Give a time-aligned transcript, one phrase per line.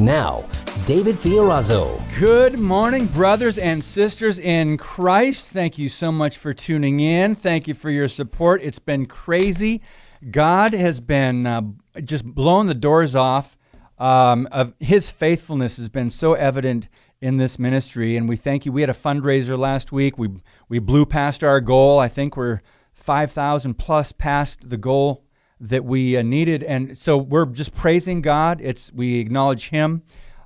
[0.00, 0.46] Now,
[0.86, 2.02] David Fiorazo.
[2.18, 5.44] Good morning, brothers and sisters in Christ.
[5.44, 7.34] Thank you so much for tuning in.
[7.34, 8.62] Thank you for your support.
[8.62, 9.82] It's been crazy.
[10.30, 11.60] God has been uh,
[12.02, 13.58] just blowing the doors off.
[13.98, 16.88] Um, of his faithfulness has been so evident
[17.20, 18.72] in this ministry, and we thank you.
[18.72, 20.16] We had a fundraiser last week.
[20.16, 20.30] We
[20.70, 21.98] we blew past our goal.
[21.98, 22.62] I think we're
[22.94, 25.26] five thousand plus past the goal
[25.60, 28.60] that we uh, needed, and so we're just praising God.
[28.62, 30.02] It's we acknowledge Him,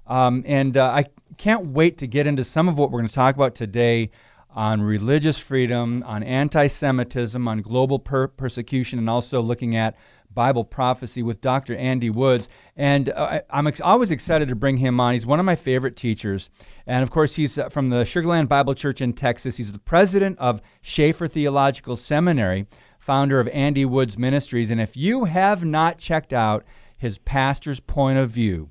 [0.07, 1.07] um, and uh, I
[1.39, 4.11] can't wait to get into some of what we're going to talk about today
[4.51, 9.97] on religious freedom, on anti-Semitism, on global per- persecution, and also looking at
[10.35, 11.77] Bible prophecy with Dr.
[11.77, 12.49] Andy Woods.
[12.77, 15.15] And uh, I'm ex- always excited to bring him on.
[15.15, 16.51] He's one of my favorite teachers.
[16.87, 19.57] And of course, he's uh, from the Sugar Land Bible Church in Texas.
[19.57, 22.67] He's the president of Chafer Theological Seminary
[23.05, 24.71] founder of Andy Woods Ministries.
[24.71, 26.65] And if you have not checked out
[26.97, 28.71] his pastor's point of view,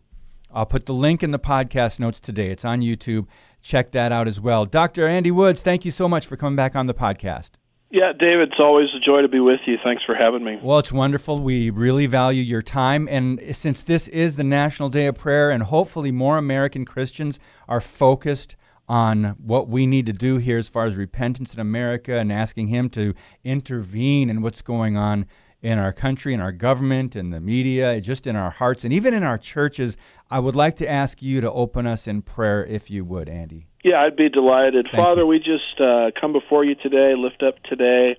[0.51, 2.49] I'll put the link in the podcast notes today.
[2.49, 3.27] It's on YouTube.
[3.61, 4.65] Check that out as well.
[4.65, 5.07] Dr.
[5.07, 7.51] Andy Woods, thank you so much for coming back on the podcast.
[7.91, 9.77] Yeah, David, it's always a joy to be with you.
[9.83, 10.57] Thanks for having me.
[10.63, 11.39] Well, it's wonderful.
[11.39, 13.07] We really value your time.
[13.11, 17.81] And since this is the National Day of Prayer, and hopefully more American Christians are
[17.81, 18.55] focused
[18.87, 22.67] on what we need to do here as far as repentance in America and asking
[22.67, 25.25] Him to intervene in what's going on
[25.61, 29.13] in our country, in our government, in the media, just in our hearts, and even
[29.13, 29.95] in our churches.
[30.29, 33.67] I would like to ask you to open us in prayer, if you would, Andy.
[33.83, 34.87] Yeah, I'd be delighted.
[34.87, 35.27] Thank Father, you.
[35.27, 38.17] we just uh, come before you today, lift up today,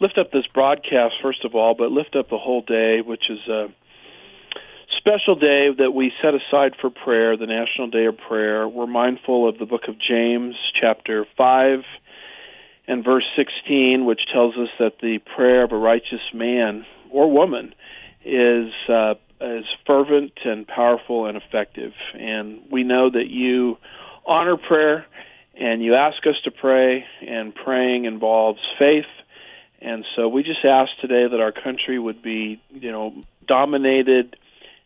[0.00, 3.38] lift up this broadcast, first of all, but lift up the whole day, which is
[3.48, 3.68] a
[5.06, 8.66] special day that we set aside for prayer, the National Day of Prayer.
[8.66, 11.78] We're mindful of the book of James, chapter 5
[12.88, 17.72] and verse 16, which tells us that the prayer of a righteous man or woman
[18.24, 21.92] is uh, is fervent and powerful and effective.
[22.14, 23.78] And we know that you
[24.26, 25.06] honor prayer
[25.54, 29.06] and you ask us to pray, and praying involves faith.
[29.80, 33.14] And so we just ask today that our country would be, you know,
[33.46, 34.36] dominated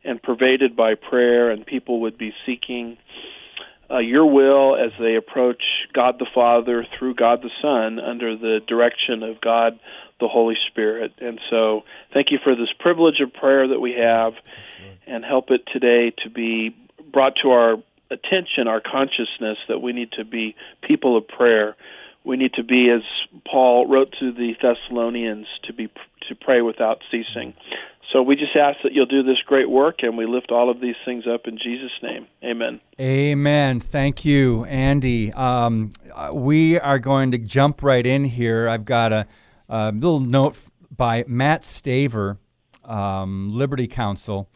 [0.04, 2.96] and pervaded by prayer, and people would be seeking
[3.90, 5.62] uh, your will as they approach
[5.92, 9.78] God the Father through God the Son under the direction of God
[10.20, 11.12] the Holy Spirit.
[11.20, 14.34] And so, thank you for this privilege of prayer that we have,
[15.06, 16.76] and help it today to be
[17.12, 17.76] brought to our
[18.10, 21.76] attention, our consciousness that we need to be people of prayer.
[22.24, 23.02] We need to be, as
[23.50, 25.88] Paul wrote to the Thessalonians, to be
[26.28, 27.54] to pray without ceasing.
[28.12, 30.80] So we just ask that you'll do this great work, and we lift all of
[30.80, 32.26] these things up in Jesus' name.
[32.42, 32.80] Amen.
[32.98, 33.78] Amen.
[33.78, 35.32] Thank you, Andy.
[35.32, 38.68] Um, uh, we are going to jump right in here.
[38.68, 39.26] I've got a,
[39.68, 40.58] a little note
[40.96, 42.38] by Matt Staver,
[42.84, 44.50] um, Liberty Counsel,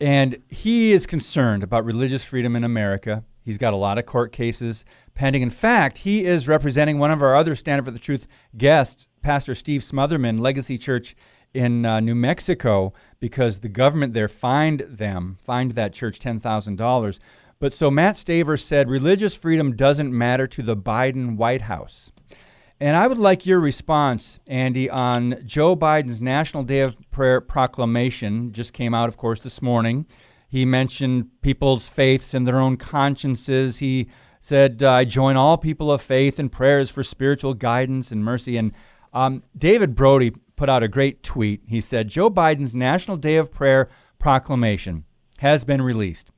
[0.00, 3.24] and he is concerned about religious freedom in America.
[3.44, 5.42] He's got a lot of court cases pending.
[5.42, 8.26] In fact, he is representing one of our other Stand for the Truth
[8.56, 11.14] guests, Pastor Steve Smothermon, Legacy Church
[11.54, 17.18] in uh, New Mexico, because the government there fined them, fined that church $10,000.
[17.58, 22.12] But so Matt Staver said religious freedom doesn't matter to the Biden White House.
[22.82, 28.52] And I would like your response, Andy, on Joe Biden's National Day of Prayer proclamation.
[28.52, 30.06] Just came out, of course, this morning.
[30.48, 33.78] He mentioned people's faiths and their own consciences.
[33.78, 34.08] He
[34.40, 38.56] said, I join all people of faith in prayers for spiritual guidance and mercy.
[38.56, 38.72] And
[39.12, 41.62] um, David Brody put out a great tweet.
[41.66, 43.88] He said, Joe Biden's National Day of Prayer
[44.18, 45.06] proclamation
[45.38, 46.30] has been released,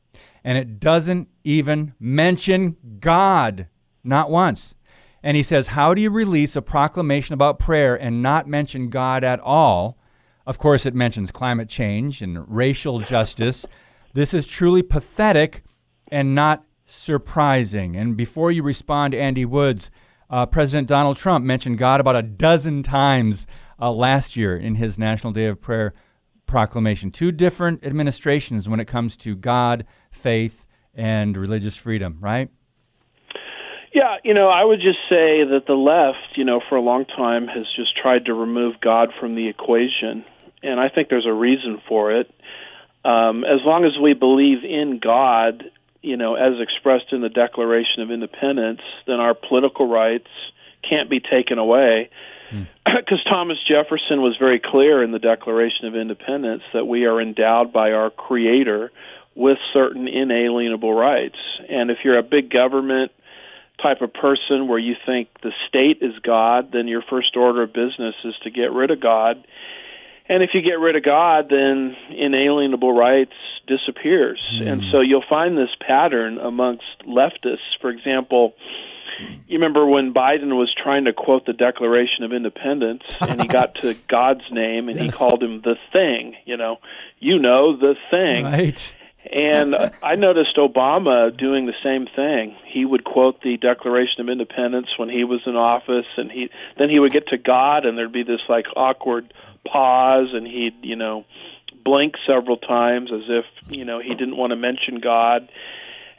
[0.44, 3.66] and it doesn't even mention God,
[4.04, 4.76] not once.
[5.24, 9.24] And he says, How do you release a proclamation about prayer and not mention God
[9.24, 9.98] at all?
[10.46, 13.66] Of course, it mentions climate change and racial justice.
[14.12, 15.64] This is truly pathetic
[16.12, 17.96] and not surprising.
[17.96, 19.90] And before you respond, Andy Woods,
[20.30, 23.48] uh, President Donald Trump mentioned God about a dozen times
[23.82, 25.92] uh, last year in his National Day of Prayer
[26.46, 27.10] proclamation.
[27.10, 32.48] Two different administrations when it comes to God, faith, and religious freedom, right?
[33.92, 37.04] Yeah, you know, I would just say that the left, you know, for a long
[37.04, 40.24] time has just tried to remove God from the equation,
[40.62, 42.30] and I think there's a reason for it.
[43.04, 45.64] Um, as long as we believe in God,
[46.02, 50.28] you know, as expressed in the Declaration of Independence, then our political rights
[50.88, 52.10] can't be taken away.
[52.84, 53.32] Because hmm.
[53.32, 57.92] Thomas Jefferson was very clear in the Declaration of Independence that we are endowed by
[57.92, 58.92] our Creator
[59.34, 61.38] with certain inalienable rights.
[61.68, 63.12] And if you're a big government
[63.82, 67.72] type of person where you think the state is God, then your first order of
[67.72, 69.44] business is to get rid of God.
[70.28, 73.32] And if you get rid of God, then inalienable rights
[73.66, 74.40] disappears.
[74.54, 74.68] Mm.
[74.68, 77.76] And so you'll find this pattern amongst leftists.
[77.80, 78.54] For example,
[79.18, 83.74] you remember when Biden was trying to quote the Declaration of Independence and he got
[83.76, 85.06] to God's name and yes.
[85.06, 86.78] he called him the thing, you know,
[87.18, 88.44] you know, the thing.
[88.44, 88.94] Right.
[89.30, 92.56] And I noticed Obama doing the same thing.
[92.66, 96.90] He would quote the Declaration of Independence when he was in office, and he then
[96.90, 99.32] he would get to God, and there'd be this like awkward
[99.64, 101.24] pause, and he'd you know
[101.84, 105.48] blink several times as if you know he didn't want to mention God.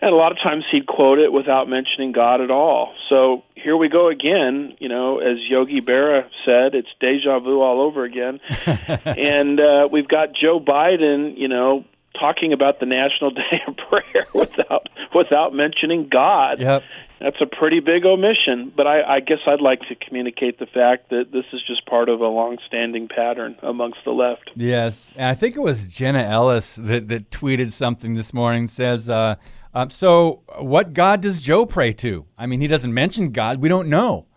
[0.04, 2.94] And a lot of times he'd quote it without mentioning God at all.
[3.08, 4.76] So here we go again.
[4.80, 8.42] You know, as Yogi Berra said, it's deja vu all over again.
[9.06, 11.86] and uh, we've got Joe Biden, you know,
[12.20, 16.60] talking about the National Day of Prayer without without mentioning God.
[16.60, 16.84] Yep.
[17.22, 21.12] That's a pretty big omission, but I, I guess I'd like to communicate the fact
[21.12, 24.52] that this is just part of a long-standing pattern amongst the left.
[24.56, 28.68] Yes, and I think it was Jenna Ellis that, that tweeted something this morning.
[28.68, 29.36] Says, uh,
[29.74, 32.26] um, "So, what God does Joe pray to?
[32.38, 33.62] I mean, he doesn't mention God.
[33.62, 34.28] We don't know.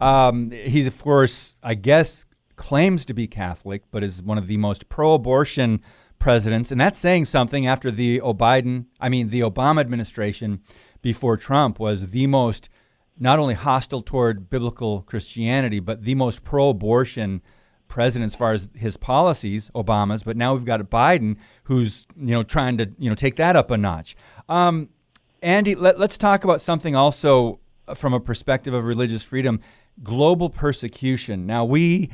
[0.00, 2.26] Um, he, of course, I guess,
[2.56, 5.80] claims to be Catholic, but is one of the most pro-abortion."
[6.18, 10.62] presidents, and that's saying something after the Biden, I mean the Obama administration
[11.02, 12.68] before Trump was the most
[13.18, 17.42] not only hostile toward biblical Christianity, but the most pro-abortion
[17.88, 20.22] president as far as his policies, Obama's.
[20.22, 23.70] But now we've got Biden, who's you know trying to you know take that up
[23.70, 24.16] a notch.
[24.48, 24.88] Um,
[25.42, 27.60] Andy, let, let's talk about something also
[27.94, 29.60] from a perspective of religious freedom:
[30.02, 31.46] global persecution.
[31.46, 32.10] Now we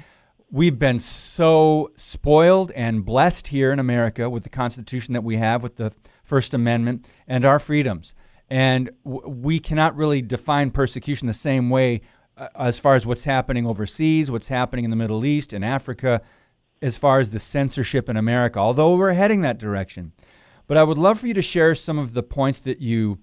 [0.51, 5.63] we've been so spoiled and blessed here in America with the Constitution that we have,
[5.63, 5.93] with the
[6.25, 8.15] First Amendment, and our freedoms.
[8.51, 12.03] And w- we cannot really define persecution the same way
[12.37, 16.21] uh, as far as what's happening overseas, what's happening in the Middle East, in Africa,
[16.83, 20.13] as far as the censorship in America, although we're heading that direction.
[20.73, 23.19] But I would love for you to share some of the points that you.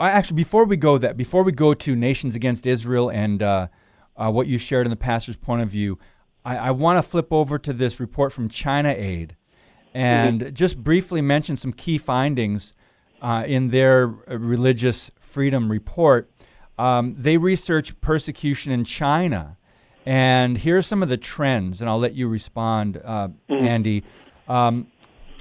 [0.00, 3.68] I Actually, before we go that, before we go to nations against Israel and uh,
[4.16, 5.98] uh, what you shared in the pastor's point of view,
[6.46, 9.36] I, I want to flip over to this report from China Aid
[9.92, 10.54] and mm-hmm.
[10.54, 12.72] just briefly mention some key findings
[13.20, 16.30] uh, in their religious freedom report.
[16.78, 19.58] Um, they research persecution in China.
[20.06, 23.66] And here are some of the trends, and I'll let you respond, uh, mm-hmm.
[23.66, 24.04] Andy.
[24.48, 24.86] Um,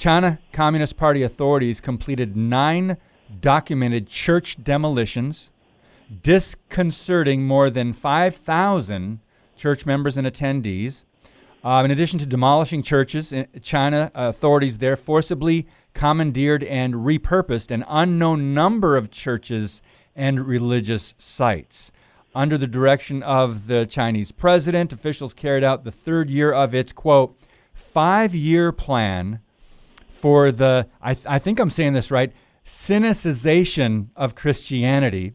[0.02, 2.98] China Communist Party authorities completed nine
[3.40, 5.52] documented church demolitions,
[6.24, 9.20] disconcerting more than 5,000
[9.56, 11.06] church members and attendees.
[11.64, 13.32] Uh, in addition to demolishing churches,
[13.62, 19.84] China authorities there forcibly commandeered and repurposed an unknown number of churches
[20.16, 21.92] and religious sites.
[22.34, 26.92] Under the direction of the Chinese president, officials carried out the third year of its,
[26.92, 27.38] quote,
[27.72, 29.42] five year plan
[30.22, 32.32] for the, I, th- I think I'm saying this right,
[32.64, 35.34] Sinicization of Christianity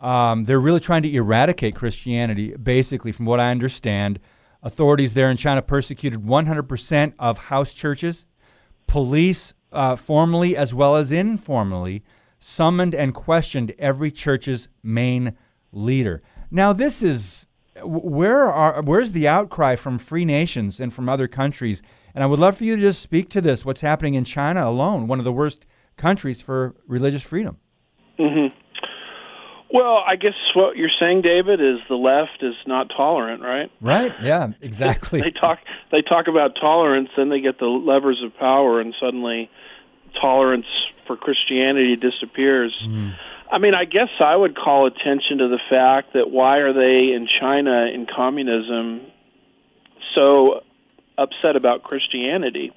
[0.00, 4.20] um, they're really trying to eradicate Christianity, basically, from what I understand.
[4.62, 8.26] Authorities there in China persecuted 100% of house churches.
[8.86, 12.04] Police, uh, formally as well as informally,
[12.38, 15.36] summoned and questioned every church's main
[15.72, 16.22] leader.
[16.50, 17.46] Now, this is
[17.82, 21.82] where are where's the outcry from free nations and from other countries?
[22.14, 23.64] And I would love for you to just speak to this.
[23.64, 27.58] What's happening in China alone, one of the worst countries for religious freedom?
[28.18, 28.54] Mm-hmm.
[29.72, 33.70] Well, I guess what you're saying, David, is the left is not tolerant, right?
[33.80, 34.12] Right.
[34.22, 34.48] Yeah.
[34.62, 35.20] Exactly.
[35.20, 35.58] they talk.
[35.92, 39.50] They talk about tolerance, then they get the levers of power, and suddenly
[40.20, 40.66] tolerance
[41.06, 42.74] for Christianity disappears.
[42.86, 43.14] Mm.
[43.52, 47.14] I mean, I guess I would call attention to the fact that why are they
[47.14, 49.10] in China in communism
[50.14, 50.60] so
[51.18, 52.72] upset about Christianity?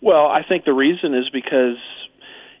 [0.00, 1.76] Well, I think the reason is because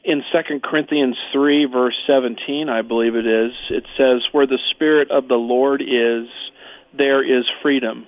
[0.02, 5.10] in Second Corinthians three verse seventeen, I believe it is, it says, "Where the Spirit
[5.10, 6.28] of the Lord is,
[6.92, 8.06] there is freedom."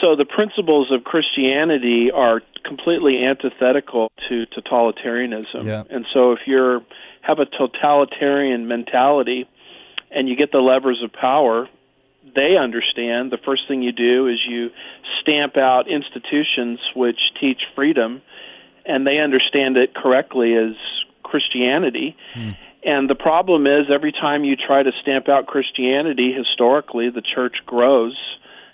[0.00, 5.66] So the principles of Christianity are completely antithetical to totalitarianism.
[5.66, 5.82] Yeah.
[5.90, 6.82] And so if you
[7.22, 9.46] have a totalitarian mentality
[10.10, 11.68] and you get the levers of power,
[12.34, 14.70] they understand the first thing you do is you
[15.20, 18.22] stamp out institutions which teach freedom
[18.86, 20.74] and they understand it correctly as
[21.22, 22.16] Christianity.
[22.34, 22.50] Hmm.
[22.82, 27.56] And the problem is, every time you try to stamp out Christianity, historically, the church
[27.66, 28.16] grows.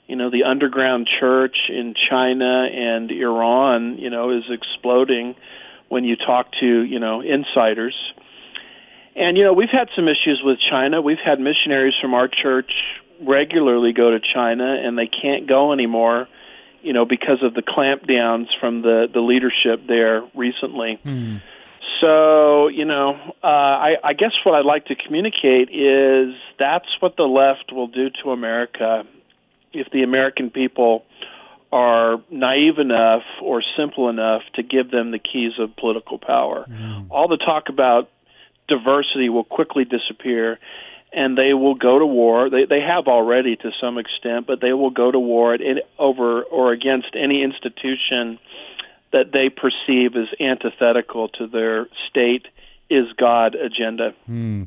[0.07, 5.35] You know, the underground church in China and Iran, you know, is exploding
[5.89, 7.97] when you talk to, you know, insiders.
[9.17, 11.01] And, you know, we've had some issues with China.
[11.01, 12.71] We've had missionaries from our church
[13.21, 16.29] regularly go to China, and they can't go anymore,
[16.83, 20.99] you know, because of the clampdowns from the, the leadership there recently.
[21.03, 21.37] Hmm.
[22.01, 27.17] So, you know, uh, I, I guess what I'd like to communicate is that's what
[27.17, 29.05] the left will do to America
[29.73, 31.05] if the American people
[31.73, 36.67] are naive enough or simple enough to give them the keys of political power.
[36.69, 37.07] Mm.
[37.11, 38.11] All the talk about
[38.69, 40.59] diversity will quickly disappear
[41.13, 42.51] and they will go to war.
[42.51, 45.61] They they have already to some extent, but they will go to war at,
[45.99, 48.39] over or against any institution
[49.13, 52.47] that they perceive as antithetical to their state
[52.91, 54.15] is God agenda.
[54.27, 54.65] Hmm.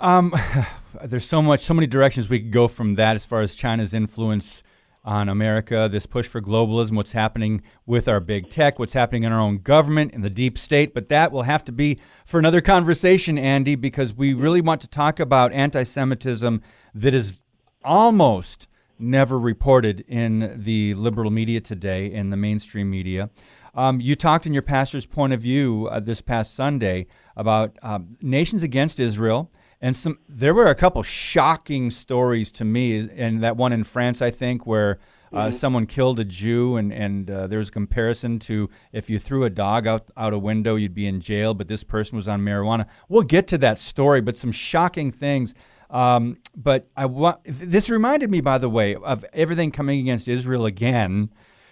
[0.00, 0.32] Um,
[1.04, 3.94] there's so much, so many directions we could go from that as far as China's
[3.94, 4.62] influence
[5.04, 9.32] on America, this push for globalism, what's happening with our big tech, what's happening in
[9.32, 10.94] our own government, in the deep state.
[10.94, 14.88] But that will have to be for another conversation, Andy, because we really want to
[14.88, 16.62] talk about anti Semitism
[16.94, 17.40] that is
[17.84, 18.68] almost
[18.98, 23.30] never reported in the liberal media today, in the mainstream media.
[23.74, 27.06] Um, you talked in your pastor's point of view uh, this past Sunday
[27.36, 29.50] about um, nations against Israel.
[29.82, 34.22] And some, there were a couple shocking stories to me, and that one in France,
[34.22, 35.00] I think, where
[35.32, 35.50] uh, mm-hmm.
[35.50, 39.50] someone killed a Jew, and and uh, there's a comparison to if you threw a
[39.50, 42.88] dog out out a window, you'd be in jail, but this person was on marijuana.
[43.08, 45.52] We'll get to that story, but some shocking things.
[45.90, 50.64] Um, but I want this reminded me, by the way, of everything coming against Israel
[50.64, 51.30] again.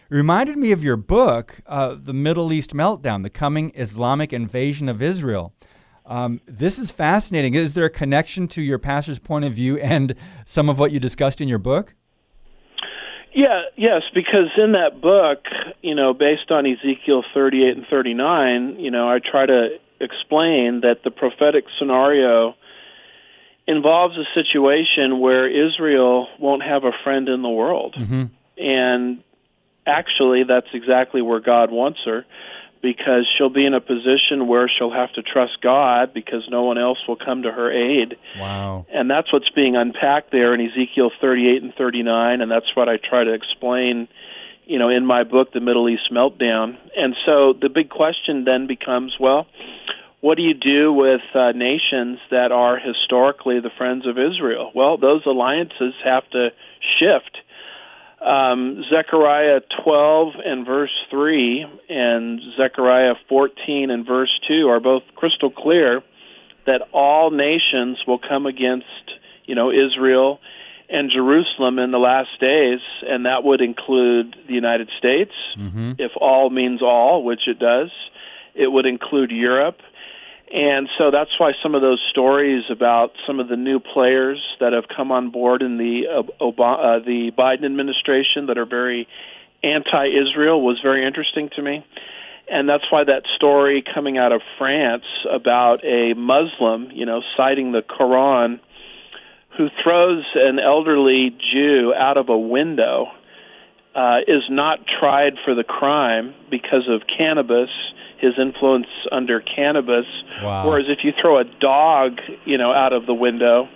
[0.08, 5.00] Reminded me of your book, uh, "The Middle East Meltdown: The Coming Islamic Invasion of
[5.00, 5.54] Israel."
[6.10, 7.54] Um, this is fascinating.
[7.54, 10.14] Is there a connection to your pastor's point of view and
[10.44, 11.94] some of what you discussed in your book?
[13.32, 15.44] Yeah, yes, because in that book,
[15.82, 21.04] you know, based on Ezekiel 38 and 39, you know, I try to explain that
[21.04, 22.56] the prophetic scenario
[23.68, 27.94] involves a situation where Israel won't have a friend in the world.
[27.96, 28.24] Mm-hmm.
[28.58, 29.22] And
[29.86, 32.24] actually, that's exactly where God wants her
[32.82, 36.78] because she'll be in a position where she'll have to trust God because no one
[36.78, 38.16] else will come to her aid.
[38.38, 38.86] Wow.
[38.92, 42.96] And that's what's being unpacked there in Ezekiel 38 and 39 and that's what I
[42.96, 44.08] try to explain
[44.66, 46.78] you know in my book The Middle East Meltdown.
[46.96, 49.46] And so the big question then becomes well
[50.20, 54.70] what do you do with uh, nations that are historically the friends of Israel?
[54.74, 56.50] Well, those alliances have to
[56.98, 57.38] shift.
[58.20, 65.50] Um, Zechariah 12 and verse 3 and Zechariah 14 and verse 2 are both crystal
[65.50, 66.02] clear
[66.66, 68.86] that all nations will come against,
[69.46, 70.38] you know, Israel
[70.90, 75.92] and Jerusalem in the last days, and that would include the United States, mm-hmm.
[75.98, 77.90] if all means all, which it does.
[78.54, 79.78] It would include Europe.
[80.52, 84.72] And so that's why some of those stories about some of the new players that
[84.72, 89.06] have come on board in the uh, Obama, uh, the Biden administration that are very
[89.62, 91.86] anti-Israel was very interesting to me.
[92.50, 97.70] And that's why that story coming out of France about a Muslim, you know, citing
[97.70, 98.58] the Quran,
[99.56, 103.06] who throws an elderly Jew out of a window,
[103.94, 107.70] uh, is not tried for the crime because of cannabis
[108.20, 110.06] his influence under cannabis.
[110.42, 110.68] Wow.
[110.68, 113.68] Whereas if you throw a dog, you know, out of the window,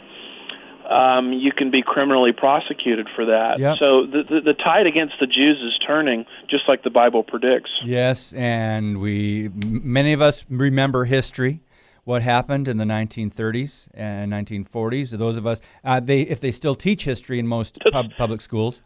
[0.89, 3.59] um, you can be criminally prosecuted for that.
[3.59, 3.77] Yep.
[3.79, 7.71] So the, the, the tide against the Jews is turning, just like the Bible predicts.
[7.85, 11.61] Yes, and we many of us remember history.
[12.05, 15.17] What happened in the 1930s and 1940s?
[15.17, 18.83] Those of us, uh, they if they still teach history in most pub, public schools.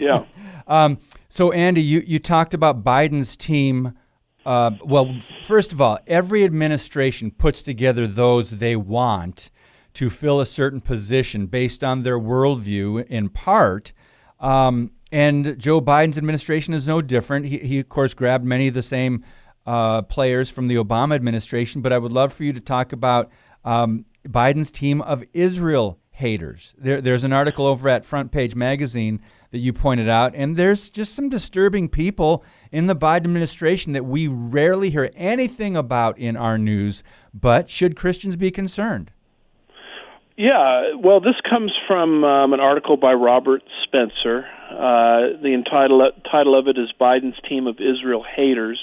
[0.00, 0.24] yeah.
[0.66, 3.94] um, so Andy, you you talked about Biden's team
[4.48, 5.14] uh, well,
[5.44, 9.50] first of all, every administration puts together those they want
[9.92, 13.92] to fill a certain position based on their worldview, in part.
[14.40, 17.44] Um, and Joe Biden's administration is no different.
[17.44, 19.22] He, he of course, grabbed many of the same
[19.66, 21.82] uh, players from the Obama administration.
[21.82, 23.30] But I would love for you to talk about
[23.66, 26.74] um, Biden's team of Israel haters.
[26.76, 29.20] There, there's an article over at Front Page Magazine
[29.52, 34.04] that you pointed out, and there's just some disturbing people in the Biden administration that
[34.04, 37.04] we rarely hear anything about in our news.
[37.32, 39.12] But should Christians be concerned?
[40.36, 44.44] Yeah, well, this comes from um, an article by Robert Spencer.
[44.70, 48.80] Uh, the entitle, title of it is Biden's Team of Israel Haters.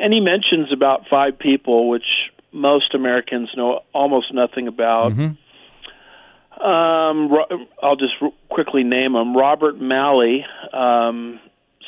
[0.00, 5.12] and he mentions about five people, which most Americans know almost nothing about.
[5.12, 5.34] Mm-hmm.
[6.60, 7.30] Um,
[7.82, 8.14] I'll just
[8.48, 11.40] quickly name them: Robert Malley, um,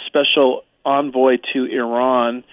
[0.07, 2.45] special envoy to Iran,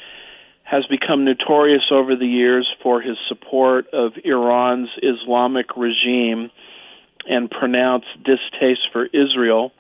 [0.64, 6.52] has become notorious over the years for his support of Iran's Islamic regime
[7.30, 9.72] and pronounced distaste for Israel.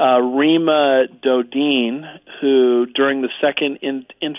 [0.00, 2.04] Uh, Reema Dodin,
[2.40, 4.36] who during the second in, in,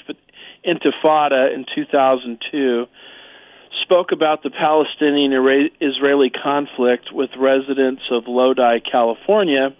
[0.66, 2.88] Intifada in 2002
[3.84, 5.34] spoke about the Palestinian
[5.82, 9.76] Israeli conflict with residents of Lodi, California,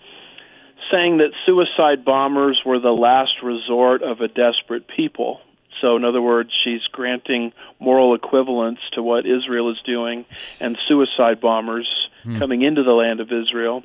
[0.92, 5.40] saying that suicide bombers were the last resort of a desperate people.
[5.82, 10.26] So, in other words, she's granting moral equivalence to what Israel is doing
[10.62, 11.88] and suicide bombers
[12.24, 12.40] hmm.
[12.40, 13.84] coming into the land of Israel.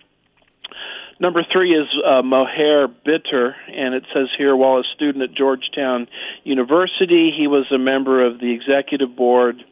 [1.18, 6.08] Number three is uh, Maher Bitar, and it says here while a student at Georgetown
[6.44, 9.62] University, he was a member of the executive board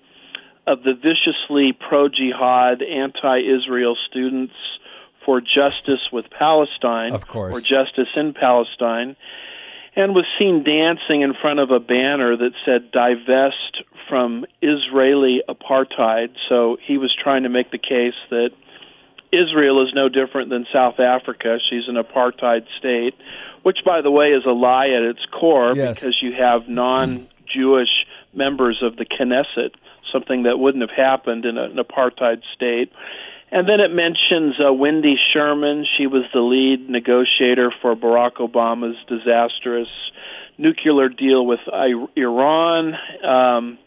[0.69, 4.55] of the viciously pro jihad, anti Israel Students
[5.25, 7.57] for Justice with Palestine, of course.
[7.57, 9.17] or Justice in Palestine,
[9.97, 16.29] and was seen dancing in front of a banner that said divest from Israeli apartheid.
[16.49, 18.51] So he was trying to make the case that
[19.33, 21.59] Israel is no different than South Africa.
[21.69, 23.15] She's an apartheid state,
[23.63, 25.99] which, by the way, is a lie at its core yes.
[25.99, 29.75] because you have non Jewish members of the Knesset,
[30.13, 32.93] something that wouldn't have happened in an apartheid state.
[33.51, 35.87] And then it mentions uh, Wendy Sherman.
[35.97, 39.89] She was the lead negotiator for Barack Obama's disastrous
[40.59, 41.61] nuclear deal with
[42.17, 42.95] Iran.
[43.25, 43.79] Um,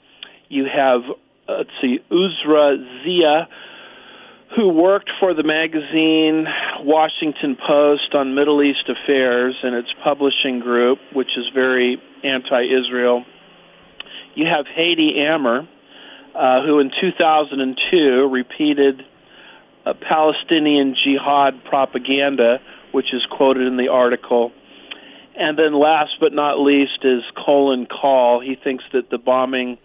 [0.49, 1.01] you have,
[1.47, 3.47] uh, let's see, Uzra Zeya
[4.55, 6.45] who worked for the magazine
[6.81, 13.23] Washington Post on Middle East affairs and its publishing group, which is very anti Israel.
[14.35, 15.67] You have Hady Amr,
[16.35, 19.05] uh, who in 2002 repeated
[19.99, 22.59] Palestinian jihad propaganda,
[22.91, 24.51] which is quoted in the article.
[25.35, 28.41] And then last but not least is Colin Kahl.
[28.41, 29.77] He thinks that the bombing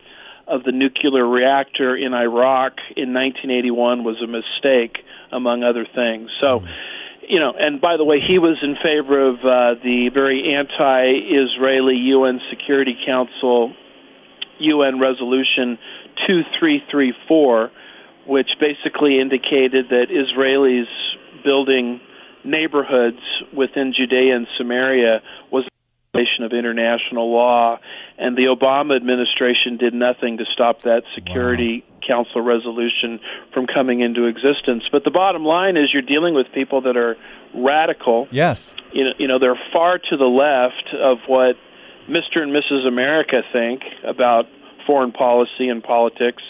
[0.47, 4.99] of the nuclear reactor in Iraq in 1981 was a mistake,
[5.33, 6.31] among other things.
[6.41, 6.63] So,
[7.29, 11.97] you know, and by the way, he was in favor of uh, the very anti-Israeli
[11.97, 13.75] UN Security Council
[14.59, 15.79] UN Resolution
[16.27, 17.71] 2334,
[18.27, 20.87] which basically indicated that Israelis
[21.45, 22.01] building
[22.45, 23.21] neighborhoods
[23.55, 25.71] within Judea and Samaria was a
[26.13, 27.79] violation of international law,
[28.19, 31.93] and the Obama administration did nothing to stop that Security wow.
[32.07, 33.19] Council resolution
[33.53, 34.85] from coming into existence.
[34.93, 37.17] But the bottom line is you're dealing with people that are
[37.53, 38.29] radical.
[38.31, 38.77] Yes.
[38.93, 41.57] You know, you know they're far to the left of what
[42.09, 42.39] Mr.
[42.39, 42.87] and Mrs.
[42.87, 44.47] America think about
[44.87, 46.43] foreign policy and politics.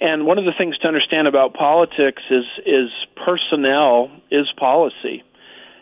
[0.00, 5.22] And one of the things to understand about politics is is personnel is policy.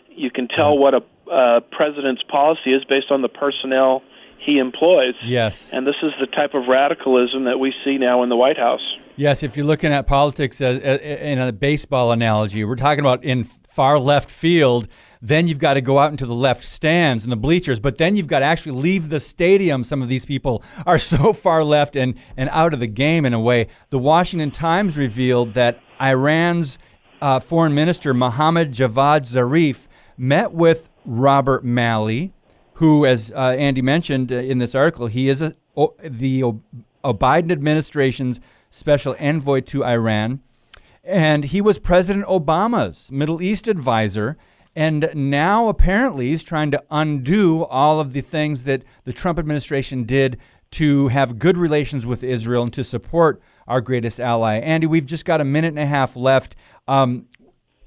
[0.09, 4.03] You can tell what a uh, president's policy is based on the personnel
[4.39, 5.15] he employs.
[5.23, 5.69] Yes.
[5.71, 8.81] And this is the type of radicalism that we see now in the White House.
[9.15, 13.23] Yes, if you're looking at politics as, as, in a baseball analogy, we're talking about
[13.23, 14.87] in far left field.
[15.21, 18.15] Then you've got to go out into the left stands and the bleachers, but then
[18.15, 19.83] you've got to actually leave the stadium.
[19.83, 23.33] Some of these people are so far left and, and out of the game in
[23.33, 23.67] a way.
[23.89, 26.79] The Washington Times revealed that Iran's
[27.21, 32.31] uh, foreign minister, Mohammad Javad Zarif, met with Robert Malley,
[32.79, 36.61] who, as uh, Andy mentioned uh, in this article, he is a, o- the o-
[37.03, 38.39] Biden administration's
[38.69, 40.41] special envoy to Iran.
[41.03, 44.37] And he was President Obama's Middle East advisor.
[44.77, 50.05] And now apparently he's trying to undo all of the things that the Trump administration
[50.05, 50.37] did
[50.71, 54.57] to have good relations with Israel and to support our greatest ally.
[54.59, 56.55] Andy, we've just got a minute and a half left.
[56.87, 57.25] Um,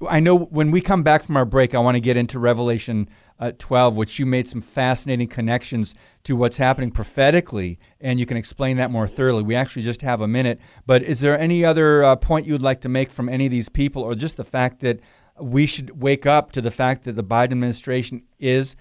[0.07, 3.09] I know when we come back from our break, I want to get into Revelation
[3.39, 8.37] uh, 12, which you made some fascinating connections to what's happening prophetically, and you can
[8.37, 9.43] explain that more thoroughly.
[9.43, 12.81] We actually just have a minute, but is there any other uh, point you'd like
[12.81, 14.99] to make from any of these people, or just the fact that
[15.39, 18.75] we should wake up to the fact that the Biden administration is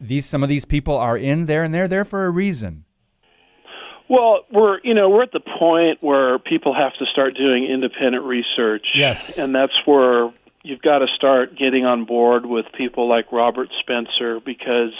[0.00, 2.84] these some of these people are in there and they're there for a reason?
[4.08, 8.24] Well, we're you know we're at the point where people have to start doing independent
[8.24, 8.86] research.
[8.94, 10.30] Yes, and that's where
[10.64, 14.94] you've got to start getting on board with people like Robert Spencer because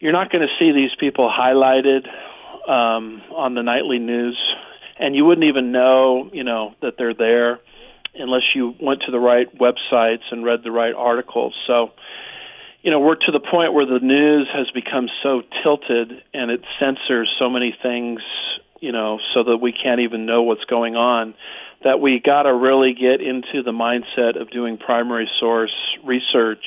[0.00, 2.06] you're not going to see these people highlighted
[2.68, 4.36] um, on the nightly news,
[4.98, 7.60] and you wouldn't even know, you know, that they're there
[8.14, 11.54] unless you went to the right websites and read the right articles.
[11.66, 11.92] So,
[12.82, 16.62] you know, we're to the point where the news has become so tilted and it
[16.80, 18.20] censors so many things,
[18.80, 21.34] you know, so that we can't even know what's going on.
[21.84, 26.64] That we got to really get into the mindset of doing primary source research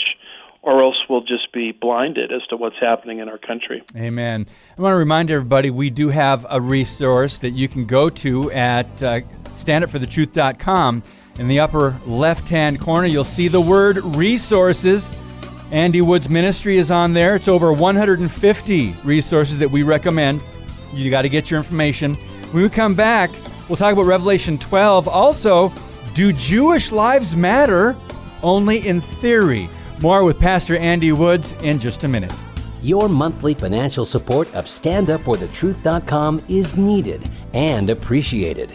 [0.61, 3.81] or else we'll just be blinded as to what's happening in our country.
[3.95, 4.45] Amen.
[4.77, 8.51] I want to remind everybody we do have a resource that you can go to
[8.51, 9.21] at uh,
[9.53, 11.03] standupforthetruth.com.
[11.37, 15.13] In the upper left hand corner, you'll see the word resources.
[15.71, 17.35] Andy Woods Ministry is on there.
[17.35, 20.41] It's over 150 resources that we recommend.
[20.91, 22.15] You got to get your information.
[22.51, 23.29] When we come back,
[23.69, 25.07] we'll talk about Revelation 12.
[25.07, 25.71] Also,
[26.13, 27.95] do Jewish lives matter?
[28.41, 29.69] Only in theory.
[30.01, 32.33] More with Pastor Andy Woods in just a minute.
[32.81, 38.73] Your monthly financial support of StandUpForTheTruth.com is needed and appreciated.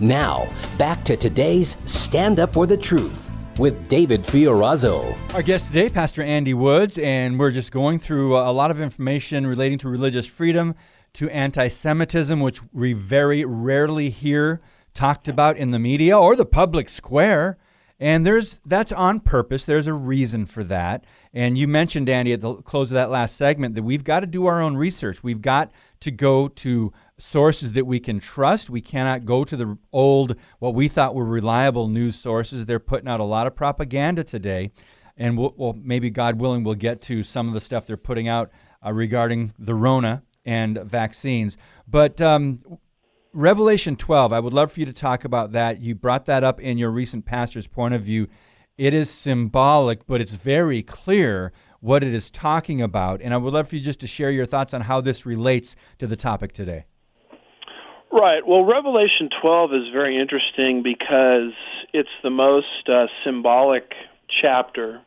[0.00, 5.16] Now, back to today's Stand Up for the Truth with David Fiorazo.
[5.34, 9.46] Our guest today, Pastor Andy Woods, and we're just going through a lot of information
[9.46, 10.74] relating to religious freedom,
[11.14, 14.60] to anti Semitism, which we very rarely hear
[14.92, 17.58] talked about in the media or the public square.
[18.00, 19.66] And there's that's on purpose.
[19.66, 21.04] There's a reason for that.
[21.32, 24.26] And you mentioned, Andy, at the close of that last segment, that we've got to
[24.26, 25.22] do our own research.
[25.22, 28.68] We've got to go to sources that we can trust.
[28.68, 32.66] We cannot go to the old, what we thought were reliable news sources.
[32.66, 34.72] They're putting out a lot of propaganda today.
[35.16, 38.26] And we'll, well maybe God willing, we'll get to some of the stuff they're putting
[38.26, 38.50] out
[38.84, 41.56] uh, regarding the Rona and vaccines.
[41.88, 42.60] But um,
[43.32, 45.80] Revelation 12, I would love for you to talk about that.
[45.80, 48.28] You brought that up in your recent pastor's point of view.
[48.76, 53.20] It is symbolic, but it's very clear what it is talking about.
[53.20, 55.76] And I would love for you just to share your thoughts on how this relates
[55.98, 56.86] to the topic today.
[58.10, 58.46] Right.
[58.46, 61.52] Well, Revelation 12 is very interesting because
[61.92, 63.92] it's the most uh, symbolic
[64.40, 65.00] chapter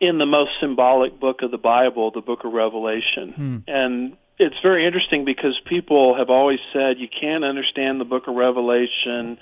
[0.00, 3.32] in the most symbolic book of the Bible, the book of Revelation.
[3.34, 3.56] Hmm.
[3.66, 8.36] And it's very interesting because people have always said you can't understand the book of
[8.36, 9.38] Revelation.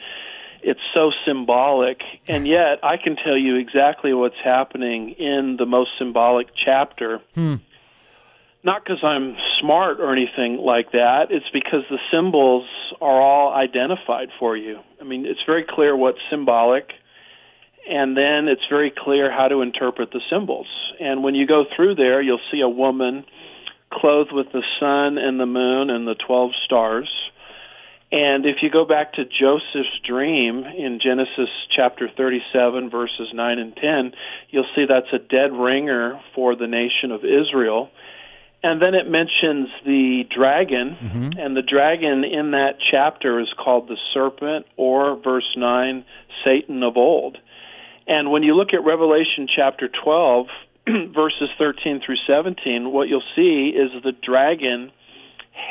[0.62, 2.00] It's so symbolic.
[2.28, 7.20] And yet, I can tell you exactly what's happening in the most symbolic chapter.
[7.34, 7.56] Hmm.
[8.64, 11.26] Not because I'm smart or anything like that.
[11.30, 12.66] It's because the symbols
[13.00, 14.80] are all identified for you.
[15.00, 16.90] I mean, it's very clear what's symbolic,
[17.88, 20.68] and then it's very clear how to interpret the symbols.
[21.00, 23.24] And when you go through there, you'll see a woman
[23.92, 27.08] clothed with the sun and the moon and the 12 stars.
[28.12, 33.76] And if you go back to Joseph's dream in Genesis chapter 37, verses 9 and
[33.76, 34.12] 10,
[34.50, 37.90] you'll see that's a dead ringer for the nation of Israel.
[38.62, 41.38] And then it mentions the dragon, mm-hmm.
[41.38, 46.04] and the dragon in that chapter is called the serpent, or verse 9,
[46.44, 47.38] Satan of old.
[48.06, 50.46] And when you look at Revelation chapter 12,
[51.14, 54.92] verses 13 through 17, what you'll see is the dragon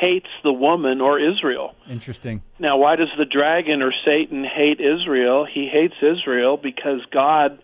[0.00, 1.74] hates the woman or Israel.
[1.88, 2.42] Interesting.
[2.58, 5.46] Now, why does the dragon or Satan hate Israel?
[5.50, 7.58] He hates Israel because God,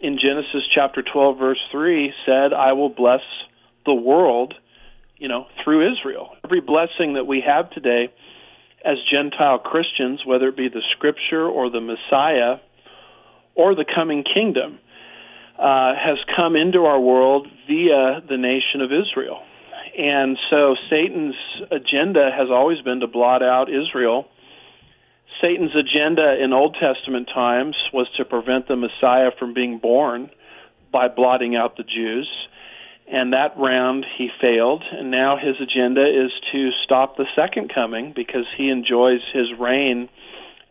[0.00, 3.20] in Genesis chapter 12, verse 3, said, I will bless
[3.84, 4.54] the world,
[5.18, 6.30] you know, through Israel.
[6.44, 8.12] Every blessing that we have today
[8.84, 12.58] as Gentile Christians, whether it be the scripture or the Messiah
[13.56, 14.78] or the coming kingdom,
[15.58, 19.40] uh, has come into our world via the nation of Israel.
[19.98, 21.34] And so Satan's
[21.70, 24.26] agenda has always been to blot out Israel.
[25.40, 30.30] Satan's agenda in Old Testament times was to prevent the Messiah from being born
[30.92, 32.28] by blotting out the Jews.
[33.10, 38.12] And that round he failed, and now his agenda is to stop the second coming
[38.14, 40.08] because he enjoys his reign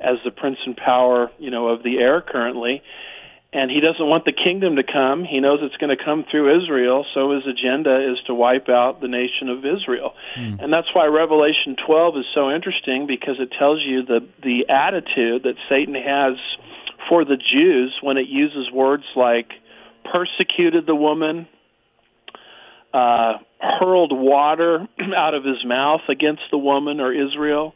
[0.05, 2.81] as the prince and power, you know, of the air currently
[3.55, 5.23] and he doesn't want the kingdom to come.
[5.23, 8.99] He knows it's going to come through Israel, so his agenda is to wipe out
[8.99, 10.11] the nation of Israel.
[10.37, 10.61] Mm.
[10.61, 15.43] And that's why Revelation 12 is so interesting because it tells you the the attitude
[15.43, 16.35] that Satan has
[17.07, 19.47] for the Jews when it uses words like
[20.03, 21.47] persecuted the woman,
[22.93, 23.39] uh,
[23.79, 27.73] hurled water out of his mouth against the woman or Israel.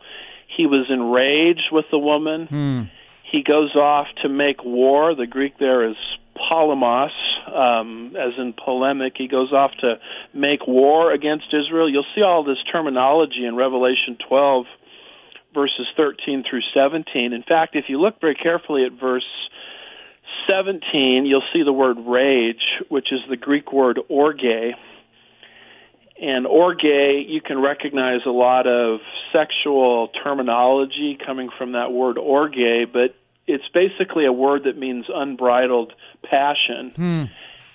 [0.55, 2.47] He was enraged with the woman.
[2.47, 2.89] Mm
[3.31, 5.15] he goes off to make war.
[5.15, 5.95] The Greek there is
[6.35, 7.11] polemos,
[7.47, 9.13] um, as in polemic.
[9.17, 9.95] He goes off to
[10.33, 11.89] make war against Israel.
[11.89, 14.65] You'll see all this terminology in Revelation 12,
[15.53, 17.33] verses 13 through 17.
[17.33, 19.27] In fact, if you look very carefully at verse
[20.47, 24.75] 17, you'll see the word rage, which is the Greek word orge.
[26.21, 28.99] And orge, you can recognize a lot of
[29.31, 32.57] sexual terminology coming from that word orge,
[32.91, 33.15] but
[33.47, 35.93] it's basically a word that means unbridled
[36.29, 36.91] passion.
[36.95, 37.23] Hmm.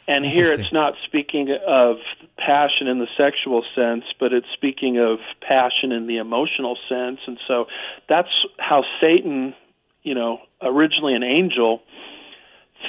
[0.06, 1.96] And here it's not speaking of
[2.36, 7.20] passion in the sexual sense, but it's speaking of passion in the emotional sense.
[7.26, 7.66] And so
[8.06, 8.28] that's
[8.58, 9.54] how Satan,
[10.02, 11.80] you know, originally an angel,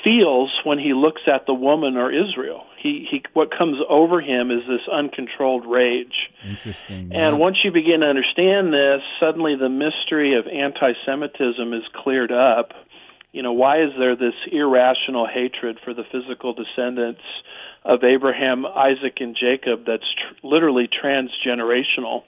[0.03, 2.65] feels when he looks at the woman or Israel.
[2.85, 6.29] He, he what comes over him is this uncontrolled rage.
[6.47, 7.09] Interesting.
[7.11, 7.29] Yeah.
[7.29, 12.73] And once you begin to understand this, suddenly the mystery of anti-Semitism is cleared up.
[13.31, 17.25] You know, why is there this irrational hatred for the physical descendants
[17.83, 22.21] of Abraham, Isaac, and Jacob that's tr- literally transgenerational?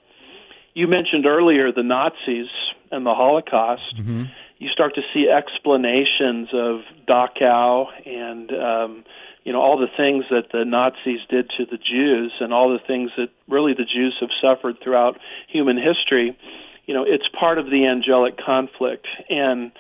[0.74, 2.50] You mentioned earlier the Nazis
[2.89, 3.96] and the Holocaust.
[3.96, 4.24] Mm-hmm
[4.60, 9.04] you start to see explanations of Dachau and um,
[9.48, 12.84] you know all the things that the Nazis did to the Jews and all the
[12.86, 16.38] things that really the Jews have suffered throughout human history.
[16.86, 19.72] You know, it's part of the angelic conflict and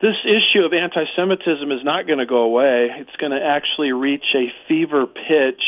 [0.00, 2.88] this issue of anti-Semitism is not going to go away.
[2.98, 5.62] It's going to actually reach a fever pitch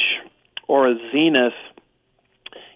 [0.67, 1.53] or a zenith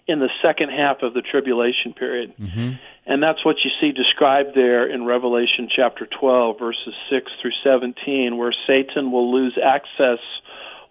[0.05, 2.35] in the second half of the tribulation period.
[2.37, 2.71] Mm-hmm.
[3.05, 8.35] And that's what you see described there in Revelation chapter 12, verses 6 through 17,
[8.37, 10.19] where Satan will lose access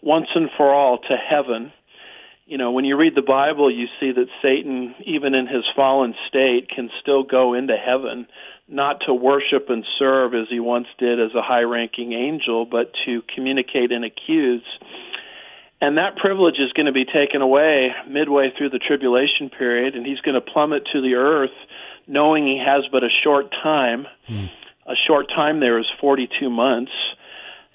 [0.01, 1.73] once and for all to heaven.
[2.47, 6.15] You know, when you read the Bible, you see that Satan, even in his fallen
[6.29, 8.29] state, can still go into heaven,
[8.69, 12.93] not to worship and serve as he once did as a high ranking angel, but
[13.07, 14.63] to communicate and accuse.
[15.81, 20.07] And that privilege is going to be taken away midway through the tribulation period, and
[20.07, 21.51] he's going to plummet to the earth
[22.07, 24.07] knowing he has but a short time.
[24.27, 24.47] Hmm.
[24.87, 26.93] A short time there is 42 months.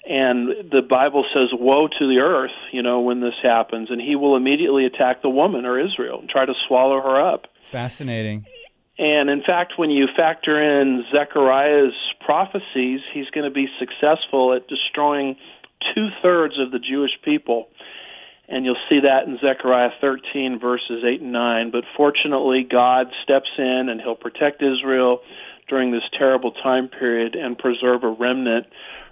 [0.08, 3.90] And the Bible says, Woe to the earth, you know, when this happens.
[3.90, 7.46] And he will immediately attack the woman or Israel and try to swallow her up.
[7.62, 8.46] Fascinating.
[8.98, 14.68] And in fact, when you factor in Zechariah's prophecies, he's going to be successful at
[14.68, 15.36] destroying
[15.94, 17.68] two thirds of the Jewish people
[18.50, 21.70] and you'll see that in Zechariah 13, verses 8 and 9.
[21.70, 25.20] But fortunately, God steps in and he'll protect Israel
[25.68, 28.66] during this terrible time period and preserve a remnant,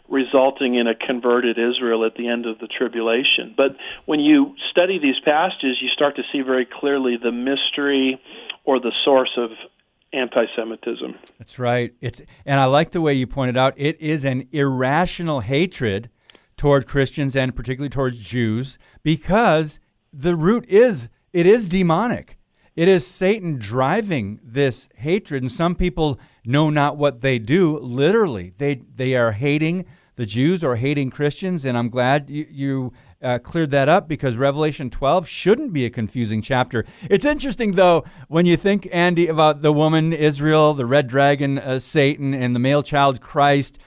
[0.08, 3.54] resulting in a converted Israel at the end of the tribulation.
[3.56, 8.20] But when you study these passages, you start to see very clearly the mystery
[8.64, 9.50] or the source of
[10.12, 11.14] anti-Semitism.
[11.38, 11.94] That's right.
[12.00, 16.10] It's and I like the way you pointed out it is an irrational hatred
[16.58, 19.80] toward Christians and particularly towards Jews because
[20.12, 22.38] the root is it is demonic.
[22.76, 27.76] It is Satan driving this hatred, and some people know not what they do.
[27.78, 32.92] Literally, they they are hating the Jews or hating Christians, and I'm glad you, you
[33.22, 36.84] uh, cleared that up because Revelation 12 shouldn't be a confusing chapter.
[37.10, 41.78] It's interesting, though, when you think, Andy, about the woman Israel, the red dragon uh,
[41.78, 43.78] Satan, and the male child Christ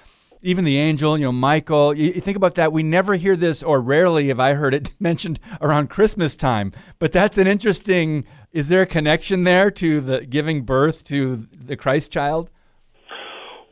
[0.41, 1.93] even the angel, you know, Michael.
[1.93, 2.73] You, you, think about that.
[2.73, 6.71] We never hear this, or rarely have I heard it mentioned around Christmas time.
[6.99, 8.25] But that's an interesting.
[8.51, 12.49] Is there a connection there to the giving birth to the Christ child?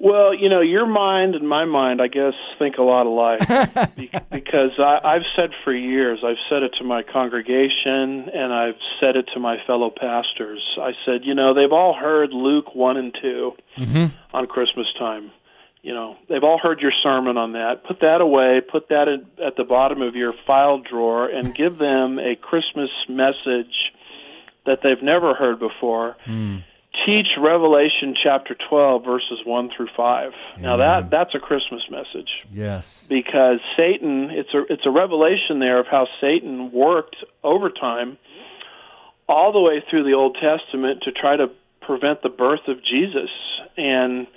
[0.01, 3.41] Well, you know, your mind and my mind, I guess, think a lot alike.
[4.31, 9.17] because I, I've said for years, I've said it to my congregation and I've said
[9.17, 10.63] it to my fellow pastors.
[10.79, 14.05] I said, you know, they've all heard Luke 1 and 2 mm-hmm.
[14.33, 15.31] on Christmas time
[15.81, 17.83] you know they've all heard your sermon on that.
[17.87, 19.07] Put that away put that
[19.43, 23.93] at the bottom of your file drawer and give them a christmas message
[24.65, 26.15] that they've never heard before.
[26.25, 26.63] Mm.
[27.05, 30.61] teach revelation chapter 12 verses 1 through 5 yeah.
[30.61, 32.29] now that that's a christmas message.
[32.51, 33.05] Yes.
[33.07, 38.17] Because satan it's a it's a revelation there of how satan worked overtime
[39.29, 41.49] all the way through the old testament to try to
[41.81, 43.29] prevent the birth of jesus.
[43.77, 44.27] And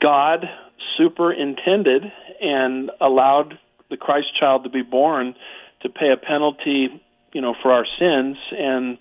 [0.00, 0.48] god
[0.96, 2.02] superintended
[2.40, 3.58] and allowed
[3.90, 5.34] the Christ child to be born
[5.82, 6.88] to pay a penalty,
[7.32, 8.98] you know, for our sins and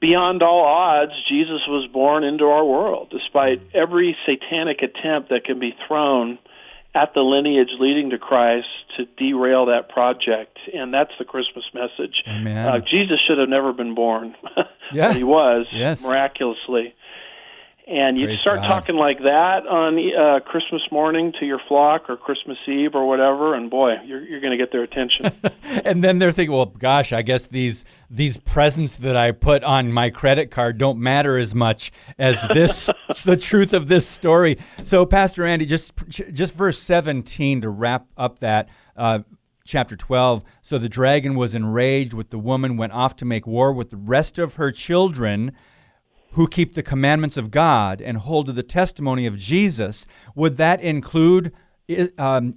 [0.00, 5.58] beyond all odds Jesus was born into our world despite every satanic attempt that can
[5.58, 6.38] be thrown
[6.94, 12.22] at the lineage leading to Christ to derail that project and that's the Christmas message.
[12.74, 14.34] Uh, Jesus should have never been born.
[14.92, 15.12] yeah.
[15.12, 16.02] he was yes.
[16.02, 16.94] miraculously
[17.88, 18.68] and you Praise start God.
[18.68, 23.54] talking like that on uh, Christmas morning to your flock or Christmas Eve or whatever,
[23.54, 25.30] and boy, you're you're going to get their attention.
[25.84, 29.90] and then they're thinking, well, gosh, I guess these these presents that I put on
[29.90, 32.90] my credit card don't matter as much as this
[33.24, 34.58] the truth of this story.
[34.84, 38.68] So, Pastor Andy, just just verse seventeen to wrap up that.
[38.96, 39.20] Uh,
[39.64, 40.44] chapter 12.
[40.62, 43.98] So the dragon was enraged with the woman, went off to make war with the
[43.98, 45.52] rest of her children
[46.32, 50.80] who keep the commandments of God and hold to the testimony of Jesus, would that
[50.80, 51.52] include
[52.18, 52.54] um,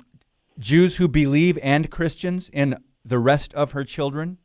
[0.59, 4.37] Jews who believe and Christians in the rest of her children?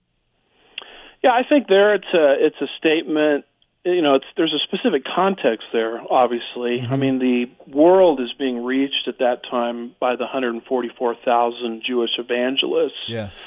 [1.22, 3.44] Yeah, I think there it's a it's a statement.
[3.84, 6.00] You know, it's there's a specific context there.
[6.10, 6.92] Obviously, mm-hmm.
[6.92, 13.08] I mean the world is being reached at that time by the 144,000 Jewish evangelists.
[13.08, 13.38] Yes.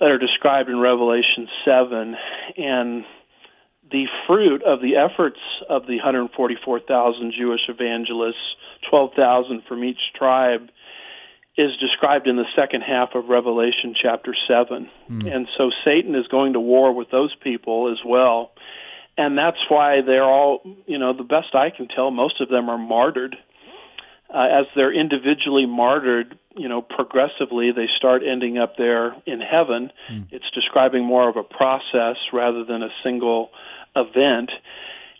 [0.00, 2.16] That are described in Revelation seven,
[2.56, 3.04] and
[3.92, 8.56] the fruit of the efforts of the 144,000 Jewish evangelists,
[8.90, 10.70] 12,000 from each tribe,
[11.56, 14.88] is described in the second half of Revelation chapter 7.
[15.10, 15.34] Mm.
[15.34, 18.52] And so Satan is going to war with those people as well.
[19.18, 22.70] And that's why they're all, you know, the best I can tell, most of them
[22.70, 23.36] are martyred.
[24.34, 29.90] Uh, as they're individually martyred, you know, progressively they start ending up there in heaven.
[30.10, 30.26] Mm.
[30.30, 33.50] It's describing more of a process rather than a single
[33.94, 34.50] event.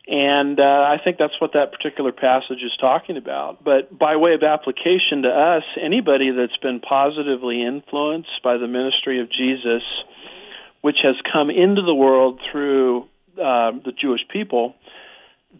[0.07, 3.63] And uh, I think that's what that particular passage is talking about.
[3.63, 9.21] But by way of application to us, anybody that's been positively influenced by the ministry
[9.21, 9.83] of Jesus,
[10.81, 13.03] which has come into the world through
[13.37, 14.75] uh, the Jewish people,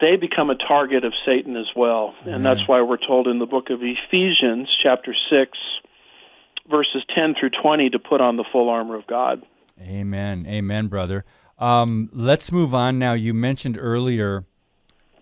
[0.01, 2.15] they become a target of Satan as well.
[2.23, 2.35] Amen.
[2.35, 5.59] And that's why we're told in the book of Ephesians, chapter 6,
[6.71, 9.43] verses 10 through 20, to put on the full armor of God.
[9.81, 10.47] Amen.
[10.49, 11.25] Amen, brother.
[11.59, 13.13] Um, let's move on now.
[13.13, 14.45] You mentioned earlier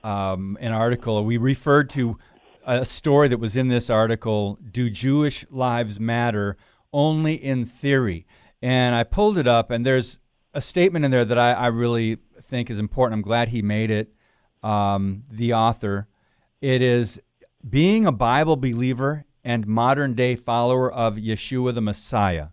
[0.03, 1.25] um, an article.
[1.25, 2.19] We referred to
[2.65, 6.57] a story that was in this article Do Jewish Lives Matter?
[6.93, 8.27] Only in Theory.
[8.63, 10.19] And I pulled it up, and there's
[10.53, 13.19] a statement in there that I, I really think is important.
[13.19, 14.13] I'm glad he made it,
[14.63, 16.09] um, the author.
[16.61, 17.21] It is
[17.69, 22.49] being a Bible believer and modern day follower of Yeshua the Messiah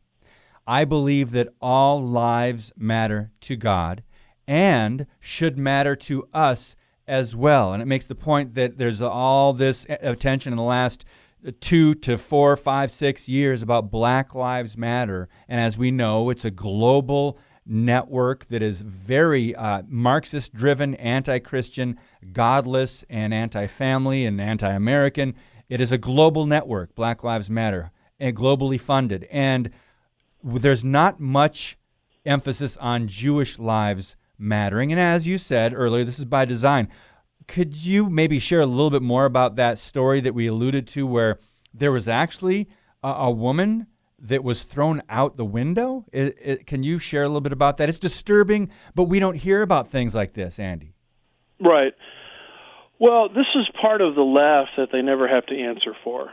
[0.67, 4.03] I believe that all lives matter to God
[4.45, 6.75] and should matter to us
[7.07, 7.71] as well.
[7.71, 11.05] And it makes the point that there's all this attention in the last
[11.61, 15.29] two to four, five, six years about Black Lives Matter.
[15.47, 21.39] And as we know, it's a global network that is very uh, Marxist driven, anti
[21.39, 21.97] Christian,
[22.31, 25.35] godless, and anti family and anti American.
[25.69, 29.27] It is a global network, Black Lives Matter, and globally funded.
[29.31, 29.69] And
[30.43, 31.77] there's not much
[32.25, 34.91] emphasis on Jewish lives mattering.
[34.91, 36.89] And as you said earlier, this is by design.
[37.47, 41.07] Could you maybe share a little bit more about that story that we alluded to
[41.07, 41.39] where
[41.73, 42.69] there was actually
[43.03, 43.87] a, a woman
[44.19, 46.05] that was thrown out the window?
[46.11, 47.89] It, it, can you share a little bit about that?
[47.89, 50.93] It's disturbing, but we don't hear about things like this, Andy.
[51.59, 51.93] Right.
[52.99, 56.31] Well, this is part of the left that they never have to answer for,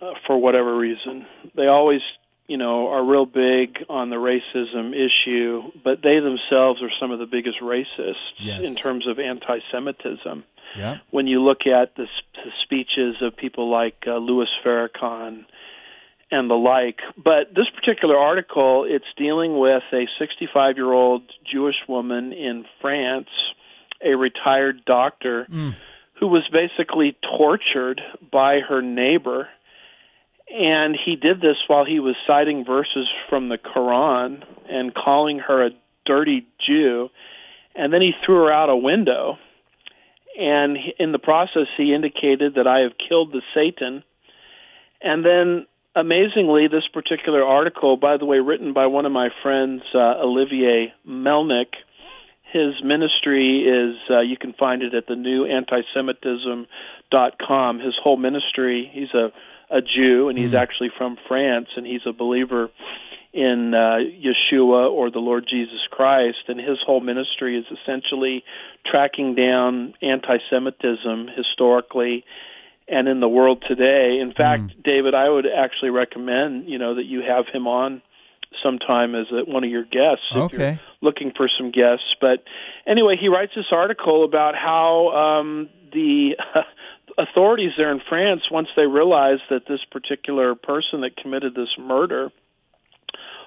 [0.00, 1.26] uh, for whatever reason.
[1.54, 2.00] They always
[2.48, 7.18] you know, are real big on the racism issue, but they themselves are some of
[7.18, 8.64] the biggest racists yes.
[8.64, 10.44] in terms of anti-Semitism.
[10.76, 10.98] Yeah.
[11.10, 15.44] When you look at the, the speeches of people like uh, Louis Farrakhan
[16.30, 22.64] and the like, but this particular article, it's dealing with a 65-year-old Jewish woman in
[22.80, 23.28] France,
[24.04, 25.76] a retired doctor, mm.
[26.18, 28.00] who was basically tortured
[28.32, 29.48] by her neighbor
[30.48, 35.66] and he did this while he was citing verses from the Quran and calling her
[35.66, 35.70] a
[36.04, 37.08] dirty Jew.
[37.74, 39.38] And then he threw her out a window.
[40.38, 44.04] And in the process, he indicated that I have killed the Satan.
[45.00, 49.82] And then, amazingly, this particular article, by the way, written by one of my friends,
[49.94, 51.74] uh, Olivier Melnick,
[52.52, 57.80] his ministry is, uh, you can find it at the new antisemitism.com.
[57.80, 59.32] His whole ministry, he's a
[59.70, 60.60] a Jew, and he's mm.
[60.60, 62.70] actually from France, and he's a believer
[63.32, 68.44] in uh, Yeshua or the Lord Jesus Christ, and his whole ministry is essentially
[68.90, 72.24] tracking down anti-Semitism historically
[72.88, 74.18] and in the world today.
[74.20, 74.82] In fact, mm.
[74.82, 78.02] David, I would actually recommend you know that you have him on
[78.62, 80.58] sometime as a, one of your guests if okay.
[80.58, 82.14] you're looking for some guests.
[82.20, 82.44] But
[82.86, 86.36] anyway, he writes this article about how um, the
[87.18, 92.30] authorities there in France, once they realized that this particular person that committed this murder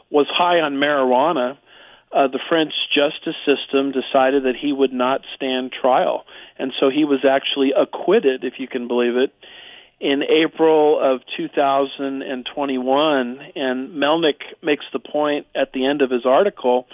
[0.10, 1.58] was high on marijuana,
[2.12, 6.26] uh, the French justice system decided that he would not stand trial.
[6.60, 9.34] And so he was actually acquitted, if you can believe it,
[10.00, 13.40] in April of 2021.
[13.56, 16.88] And Melnick makes the point at the end of his article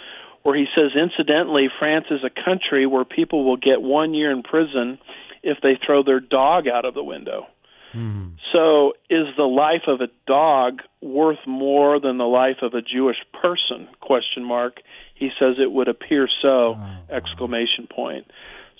[0.44, 4.44] where he says, incidentally, France is a country where people will get one year in
[4.44, 5.00] prison
[5.42, 7.48] if they throw their dog out of the window.
[7.96, 8.34] Mm.
[8.52, 13.18] So, is the life of a dog worth more than the life of a Jewish
[13.42, 13.88] person?
[14.02, 14.82] Question mark.
[15.16, 16.76] He says it would appear so.
[16.78, 18.30] Oh, exclamation point.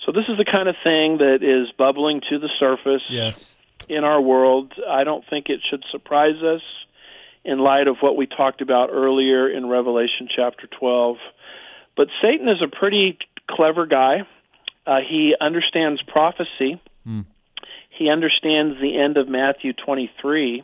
[0.06, 3.56] So this is the kind of thing that is bubbling to the surface yes.
[3.88, 4.72] in our world.
[4.88, 6.62] I don't think it should surprise us
[7.44, 11.16] in light of what we talked about earlier in Revelation chapter 12.
[11.96, 13.18] But Satan is a pretty
[13.50, 14.18] clever guy.
[14.86, 16.80] Uh, he understands prophecy.
[17.04, 17.22] Hmm.
[17.90, 20.62] He understands the end of Matthew 23,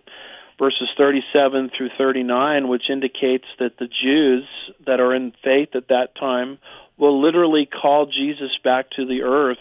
[0.57, 4.45] verses 37 through 39, which indicates that the Jews
[4.86, 6.59] that are in faith at that time
[6.99, 9.59] will literally call Jesus back to the earth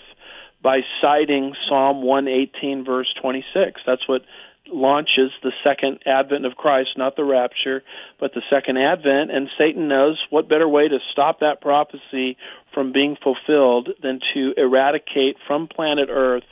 [0.61, 3.81] by citing Psalm 118, verse 26.
[3.85, 4.21] That's what
[4.67, 7.83] launches the second advent of Christ, not the rapture,
[8.19, 9.31] but the second advent.
[9.31, 12.37] And Satan knows what better way to stop that prophecy
[12.73, 16.43] from being fulfilled than to eradicate from planet Earth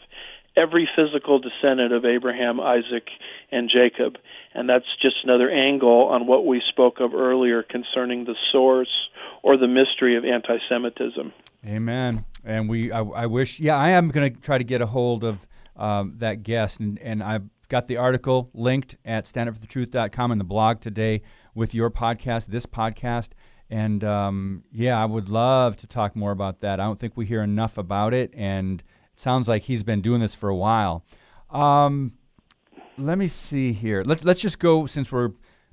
[0.60, 3.07] every physical descendant of Abraham, Isaac,
[3.51, 4.18] and Jacob.
[4.53, 9.10] And that's just another angle on what we spoke of earlier concerning the source
[9.43, 11.32] or the mystery of anti Semitism.
[11.66, 12.26] Amen.
[12.43, 15.24] And we, I, I wish, yeah, I am going to try to get a hold
[15.24, 20.43] of um, that guest, and, and I've got the article linked at standupforthetruth.com in the
[20.43, 21.22] blog today
[21.53, 23.30] with your podcast, this podcast.
[23.70, 26.80] And um, yeah, I would love to talk more about that.
[26.80, 28.84] I don't think we hear enough about it, and
[29.20, 31.04] sounds like he's been doing this for a while.
[31.50, 32.14] Um,
[32.98, 34.04] let me see here.
[34.04, 35.32] Let's let's just go since we're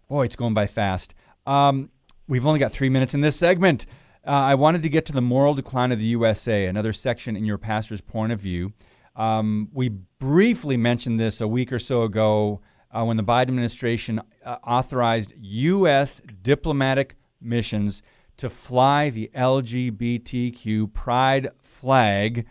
[0.08, 1.14] boy, it's going by fast.
[1.46, 1.90] Um,
[2.28, 3.86] we've only got three minutes in this segment.
[4.26, 7.44] Uh, I wanted to get to the moral decline of the USA, another section in
[7.44, 8.72] your pastor's point of view.
[9.14, 14.20] Um, we briefly mentioned this a week or so ago uh, when the Biden administration
[14.44, 16.20] uh, authorized U.S.
[16.42, 18.02] diplomatic missions
[18.36, 22.46] to fly the LGBTQ pride flag.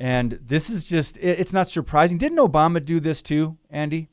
[0.00, 2.16] And this is just, it's not surprising.
[2.16, 4.08] Didn't Obama do this too, Andy?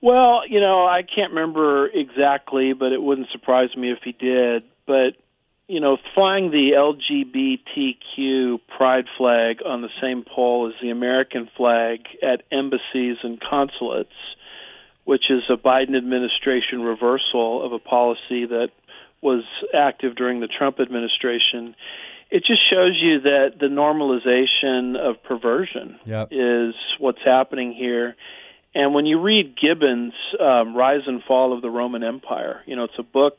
[0.00, 4.64] Well, you know, I can't remember exactly, but it wouldn't surprise me if he did.
[4.86, 5.14] But
[5.68, 12.00] you know, flying the LGBTQ pride flag on the same pole as the American flag
[12.22, 14.12] at embassies and consulates,
[15.04, 18.68] which is a Biden administration reversal of a policy that
[19.22, 21.74] was active during the Trump administration.
[22.32, 26.28] It just shows you that the normalization of perversion yep.
[26.30, 28.16] is what's happening here.
[28.74, 32.84] And when you read Gibbon's um, Rise and Fall of the Roman Empire, you know,
[32.84, 33.34] it's a book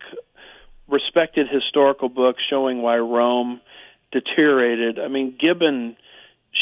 [0.88, 3.62] respected historical book showing why Rome
[4.12, 5.00] deteriorated.
[5.00, 5.98] I mean, Gibbon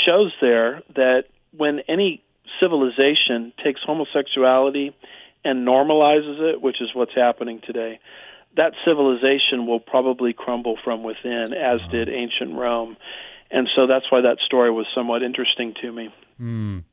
[0.06, 1.26] shows there that
[1.56, 2.24] when any
[2.62, 4.96] civilization takes homosexuality
[5.44, 8.00] and normalizes it, which is what's happening today,
[8.58, 12.98] that civilization will probably crumble from within, as did ancient Rome.
[13.50, 16.10] And so that's why that story was somewhat interesting to me.
[16.40, 16.84] Mm.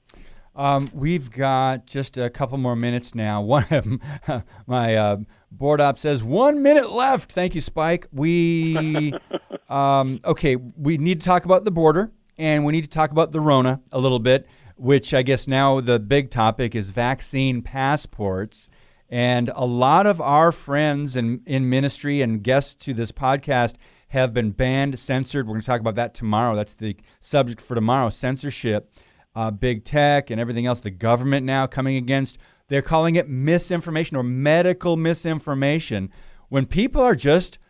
[0.57, 3.41] Um, we've got just a couple more minutes now.
[3.43, 4.01] One of them,
[4.67, 5.17] my uh,
[5.51, 7.33] board op says one minute left.
[7.33, 8.07] Thank you, Spike.
[8.13, 9.13] We
[9.69, 10.57] um, okay.
[10.57, 13.81] We need to talk about the border, and we need to talk about the Rona
[13.93, 14.47] a little bit.
[14.77, 18.69] Which I guess now the big topic is vaccine passports.
[19.09, 23.77] And a lot of our friends in, in ministry and guests to this podcast
[24.09, 25.47] have been banned, censored.
[25.47, 26.55] We're going to talk about that tomorrow.
[26.55, 28.93] That's the subject for tomorrow censorship
[29.39, 32.39] uh, big tech and everything else, the government now coming against.
[32.67, 36.11] They're calling it misinformation or medical misinformation
[36.49, 37.61] when people are just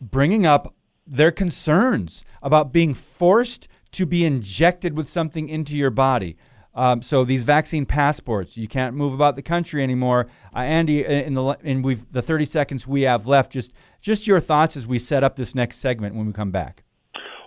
[0.00, 0.74] bringing up
[1.06, 6.36] their concerns about being forced to be injected with something into your body.
[6.74, 10.28] Um, so these vaccine passports, you can't move about the country anymore.
[10.54, 14.40] Uh, Andy, in the in we've the 30 seconds we have left, just just your
[14.40, 16.84] thoughts as we set up this next segment when we come back.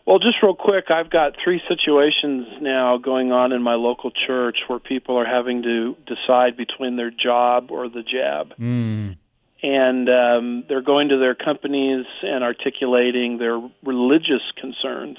[0.06, 4.58] Well, just real quick, I've got three situations now going on in my local church
[4.68, 8.56] where people are having to decide between their job or the jab.
[8.60, 9.18] Mm.
[9.64, 15.18] And um, they're going to their companies and articulating their religious concerns.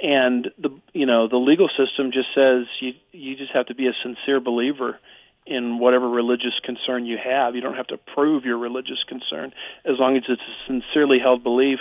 [0.00, 3.88] And the you know the legal system just says you you just have to be
[3.88, 4.98] a sincere believer
[5.48, 7.54] in whatever religious concern you have.
[7.54, 9.52] You don't have to prove your religious concern
[9.84, 11.78] as long as it's a sincerely held belief.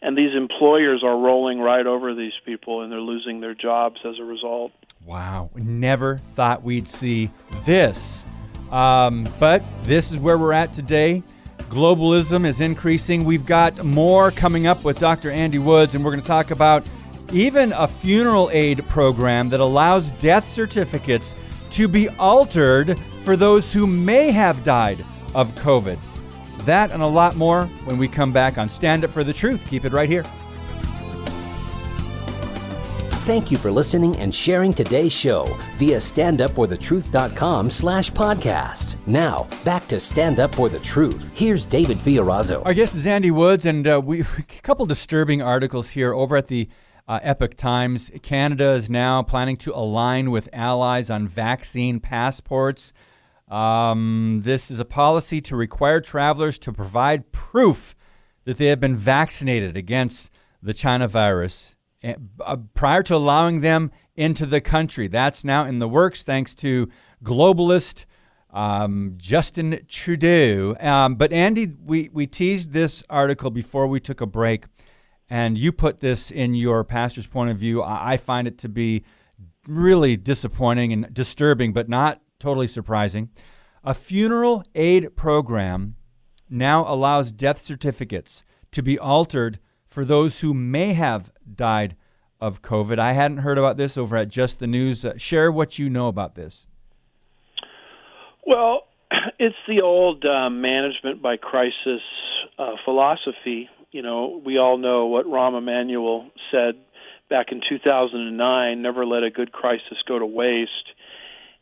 [0.00, 4.18] And these employers are rolling right over these people and they're losing their jobs as
[4.18, 4.72] a result.
[5.04, 5.50] Wow.
[5.54, 7.30] Never thought we'd see
[7.64, 8.24] this.
[8.70, 11.22] Um, but this is where we're at today.
[11.68, 13.24] Globalism is increasing.
[13.24, 15.30] We've got more coming up with Dr.
[15.30, 16.84] Andy Woods, and we're going to talk about
[17.32, 21.36] even a funeral aid program that allows death certificates
[21.70, 25.04] to be altered for those who may have died
[25.34, 25.98] of COVID.
[26.64, 29.68] That and a lot more when we come back on Stand Up for the Truth.
[29.68, 30.24] Keep it right here.
[33.24, 35.44] Thank you for listening and sharing today's show
[35.76, 38.96] via standupforthetruth.com slash podcast.
[39.06, 41.30] Now, back to Stand Up for the Truth.
[41.34, 42.64] Here's David Fiorazo.
[42.64, 46.48] Our guest is Andy Woods, and uh, we a couple disturbing articles here over at
[46.48, 46.68] the
[47.10, 48.08] uh, Epoch Times.
[48.22, 52.92] Canada is now planning to align with allies on vaccine passports.
[53.48, 57.96] Um, this is a policy to require travelers to provide proof
[58.44, 60.30] that they have been vaccinated against
[60.62, 62.14] the China virus eh,
[62.46, 65.08] uh, prior to allowing them into the country.
[65.08, 66.88] That's now in the works thanks to
[67.24, 68.04] globalist
[68.50, 70.76] um, Justin Trudeau.
[70.78, 74.66] Um, but Andy, we, we teased this article before we took a break,
[75.30, 77.82] and you put this in your pastor's point of view.
[77.82, 79.04] I, find it to be
[79.66, 83.30] really disappointing and disturbing, but not totally surprising.
[83.84, 85.94] A funeral aid program
[86.50, 91.96] now allows death certificates to be altered for those who may have died
[92.40, 92.98] of COVID.
[92.98, 95.04] I hadn't heard about this over at Just the News.
[95.04, 96.66] Uh, share what you know about this.
[98.46, 98.82] Well,
[99.38, 102.00] it's the old uh, management by crisis
[102.58, 103.68] uh, philosophy.
[103.90, 106.76] You know, we all know what Rahm Emanuel said
[107.28, 110.70] back in 2009 never let a good crisis go to waste.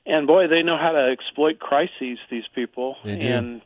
[0.05, 2.97] And boy, they know how to exploit crises, these people.
[3.05, 3.21] They.
[3.21, 3.61] And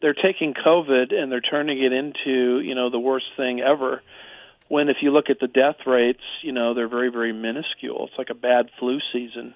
[0.00, 4.02] they're taking COVID and they're turning it into, you know, the worst thing ever.
[4.68, 8.08] When if you look at the death rates, you know, they're very, very minuscule.
[8.08, 9.54] It's like a bad flu season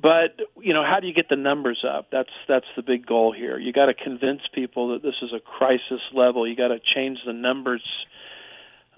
[0.00, 2.08] but you know how do you get the numbers up?
[2.12, 3.58] That's that's the big goal here.
[3.58, 6.46] You got to convince people that this is a crisis level.
[6.46, 7.82] You got to change the numbers.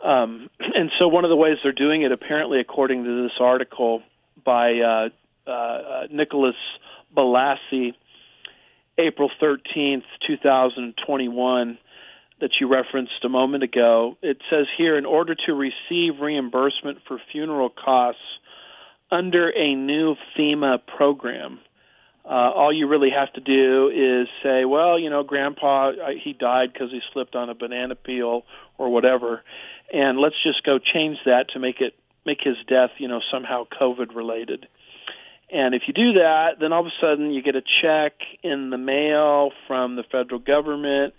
[0.05, 4.03] Um, and so one of the ways they're doing it apparently according to this article
[4.45, 5.09] by uh,
[5.47, 6.57] uh, uh Nicholas
[7.17, 7.95] Ballasy
[8.99, 11.79] April 13th 2021
[12.41, 17.21] that you referenced a moment ago it says here in order to receive reimbursement for
[17.33, 18.23] funeral costs
[19.11, 21.61] under a new FEMA program.
[22.25, 25.93] Uh, all you really have to do is say, well, you know, Grandpa,
[26.23, 28.43] he died because he slipped on a banana peel
[28.77, 29.43] or whatever,
[29.93, 31.95] and let's just go change that to make it
[32.27, 34.67] make his death, you know, somehow COVID related.
[35.51, 38.69] And if you do that, then all of a sudden you get a check in
[38.69, 41.15] the mail from the federal government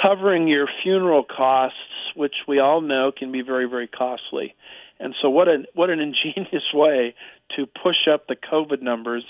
[0.00, 1.76] covering your funeral costs,
[2.14, 4.54] which we all know can be very, very costly.
[5.02, 7.14] And so, what an what an ingenious way
[7.56, 9.24] to push up the COVID numbers,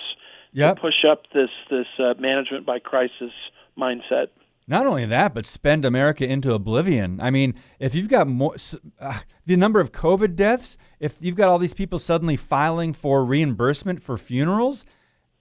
[0.53, 0.77] yep.
[0.77, 3.33] to push up this this uh, management by crisis
[3.77, 4.29] mindset.
[4.69, 7.21] Not only that, but spend America into oblivion.
[7.21, 8.55] I mean, if you've got more,
[9.01, 13.25] uh, the number of COVID deaths, if you've got all these people suddenly filing for
[13.25, 14.87] reimbursement for funerals,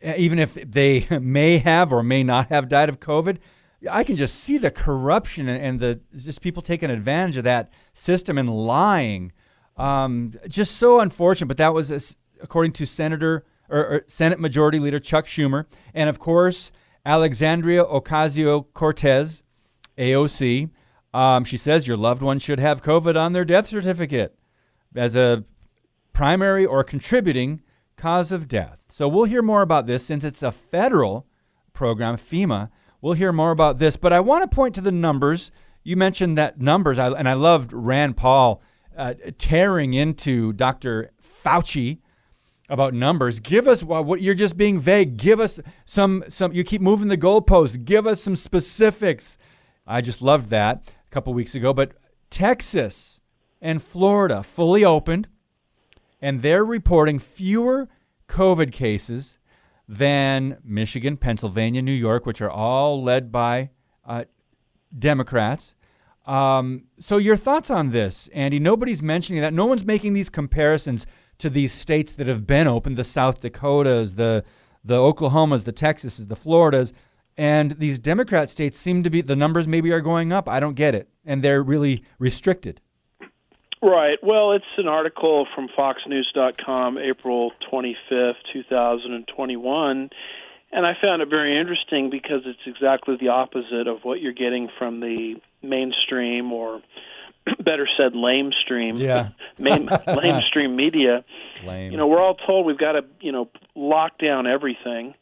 [0.02, 3.38] even if they may have or may not have died of COVID,
[3.90, 8.38] I can just see the corruption and the just people taking advantage of that system
[8.38, 9.34] and lying
[9.78, 15.00] um, just so unfortunate, but that was according to Senator or, or, Senate Majority Leader
[15.00, 16.72] Chuck Schumer, and of course
[17.06, 19.44] Alexandria Ocasio Cortez,
[19.98, 20.70] AOC.
[21.14, 24.38] Um, she says your loved one should have COVID on their death certificate
[24.96, 25.44] as a
[26.14, 27.62] primary or contributing
[27.98, 28.86] cause of death.
[28.90, 31.28] So we'll hear more about this since it's a federal
[31.74, 32.70] program, FEMA.
[33.02, 35.52] We'll hear more about this, but I want to point to the numbers.
[35.84, 38.62] You mentioned that numbers, and I loved Rand Paul
[39.02, 41.10] uh, tearing into Dr.
[41.20, 41.98] Fauci
[42.70, 43.40] about numbers.
[43.40, 45.18] Give us what you're just being vague.
[45.18, 46.54] Give us some some.
[46.54, 47.84] You keep moving the goalposts.
[47.84, 49.40] Give us some specifics.
[49.88, 51.74] I just loved that a couple weeks ago.
[51.74, 51.94] But
[52.30, 53.22] Texas
[53.60, 55.28] and Florida fully opened,
[56.22, 57.90] and they're reporting fewer
[58.28, 59.40] COVID cases
[59.88, 63.72] than Michigan, Pennsylvania, New York, which are all led by
[64.06, 64.26] uh,
[64.98, 65.76] Democrats.
[66.26, 68.60] Um, so, your thoughts on this, Andy?
[68.60, 69.54] Nobody's mentioning that.
[69.54, 71.08] No one's making these comparisons
[71.40, 74.44] to these states that have been open the South Dakotas, the,
[74.84, 76.94] the Oklahomas, the Texases, the Floridas.
[77.38, 80.48] And these Democrat states seem to be, the numbers maybe are going up.
[80.48, 81.10] I don't get it.
[81.26, 82.82] And they're really restricted.
[83.82, 84.20] Right.
[84.22, 90.10] Well, it's an article from FoxNews.com, April 25th, 2021.
[90.74, 94.70] And I found it very interesting because it's exactly the opposite of what you're getting
[94.78, 96.82] from the mainstream or
[97.60, 99.00] better said lamestream.
[99.00, 99.30] Yeah.
[99.58, 101.26] Main, lamestream media.
[101.66, 101.92] Lame.
[101.92, 105.14] you know we're all told we've got to you know lock down everything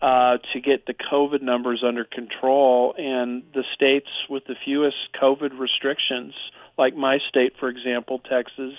[0.00, 5.58] uh, to get the COVID numbers under control, and the states with the fewest COVID
[5.58, 6.34] restrictions,
[6.76, 8.74] like my state, for example, Texas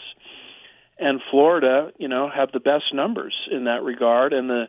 [0.98, 4.66] and Florida, you know, have the best numbers in that regard, and the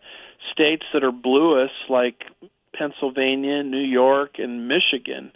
[0.53, 2.25] states that are bluest, like
[2.77, 5.33] Pennsylvania, New York, and Michigan,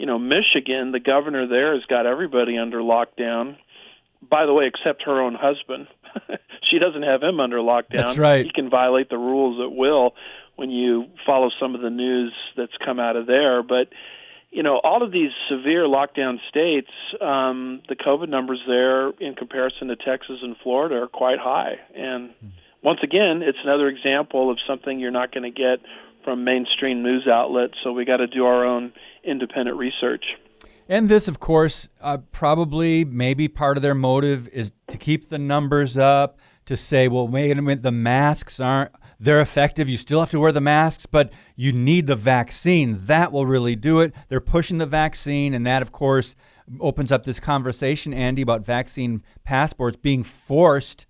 [0.00, 3.56] you know, Michigan, the governor there has got everybody under lockdown.
[4.22, 5.88] By the way, except her own husband.
[6.70, 8.04] she doesn't have him under lockdown.
[8.04, 8.46] That's right.
[8.46, 10.14] He can violate the rules at will
[10.56, 13.62] when you follow some of the news that's come out of there.
[13.62, 13.88] But
[14.50, 16.90] you know, all of these severe lockdown states,
[17.20, 21.74] um, the COVID numbers there, in comparison to Texas and Florida, are quite high.
[21.94, 22.30] And
[22.82, 25.80] once again, it's another example of something you're not going to get
[26.24, 27.74] from mainstream news outlets.
[27.84, 28.92] So we got to do our own
[29.22, 30.24] independent research.
[30.88, 35.38] And this, of course, uh, probably maybe part of their motive is to keep the
[35.38, 38.90] numbers up, to say, well, wait a minute, the masks aren't
[39.20, 39.88] they're effective.
[39.88, 42.96] You still have to wear the masks, but you need the vaccine.
[43.02, 44.14] That will really do it.
[44.28, 46.34] They're pushing the vaccine, and that, of course,
[46.80, 51.06] opens up this conversation, Andy, about vaccine passports being forced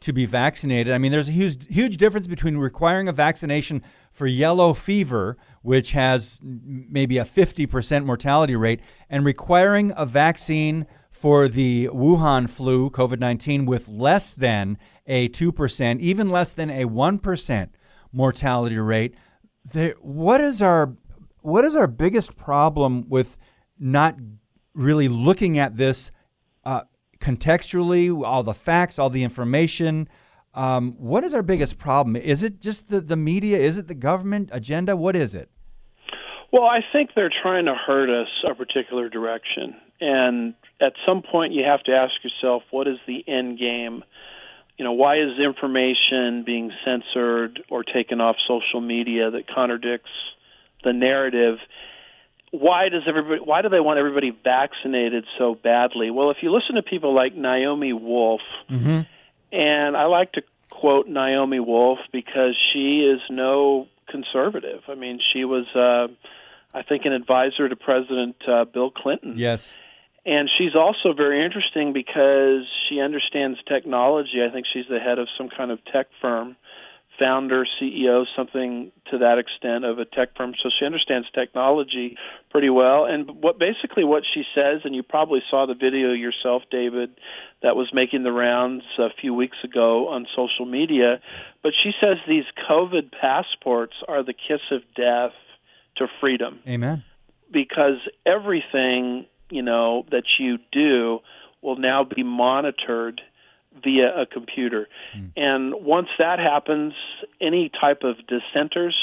[0.00, 0.94] to be vaccinated.
[0.94, 5.92] I mean, there's a huge, huge difference between requiring a vaccination for yellow fever, which
[5.92, 8.80] has maybe a 50% mortality rate,
[9.10, 10.86] and requiring a vaccine
[11.20, 16.86] for the Wuhan flu, COVID 19, with less than a 2%, even less than a
[16.86, 17.68] 1%
[18.10, 19.14] mortality rate.
[19.70, 20.96] There, what is our
[21.42, 23.36] what is our biggest problem with
[23.78, 24.16] not
[24.72, 26.10] really looking at this
[26.64, 26.82] uh,
[27.18, 30.08] contextually, all the facts, all the information?
[30.54, 32.16] Um, what is our biggest problem?
[32.16, 33.58] Is it just the, the media?
[33.58, 34.96] Is it the government agenda?
[34.96, 35.50] What is it?
[36.50, 39.76] Well, I think they're trying to hurt us a particular direction.
[40.00, 44.02] And at some point, you have to ask yourself, what is the end game?
[44.78, 50.10] You know, why is information being censored or taken off social media that contradicts
[50.82, 51.58] the narrative?
[52.50, 53.42] Why does everybody?
[53.44, 56.10] Why do they want everybody vaccinated so badly?
[56.10, 58.40] Well, if you listen to people like Naomi Wolf,
[58.70, 59.00] mm-hmm.
[59.52, 64.80] and I like to quote Naomi Wolf because she is no conservative.
[64.88, 66.08] I mean, she was, uh,
[66.76, 69.34] I think, an advisor to President uh, Bill Clinton.
[69.36, 69.76] Yes
[70.30, 74.40] and she's also very interesting because she understands technology.
[74.48, 76.54] I think she's the head of some kind of tech firm,
[77.18, 80.54] founder, CEO, something to that extent of a tech firm.
[80.62, 82.16] So she understands technology
[82.48, 83.06] pretty well.
[83.06, 87.10] And what basically what she says, and you probably saw the video yourself, David,
[87.64, 91.20] that was making the rounds a few weeks ago on social media.
[91.64, 95.34] But she says these COVID passports are the kiss of death
[95.96, 96.60] to freedom.
[96.68, 97.02] Amen.
[97.50, 101.20] Because everything you know that you do
[101.62, 103.20] will now be monitored
[103.82, 104.88] via a computer.
[105.16, 105.30] Mm.
[105.36, 106.94] And once that happens,
[107.40, 108.96] any type of dissenters,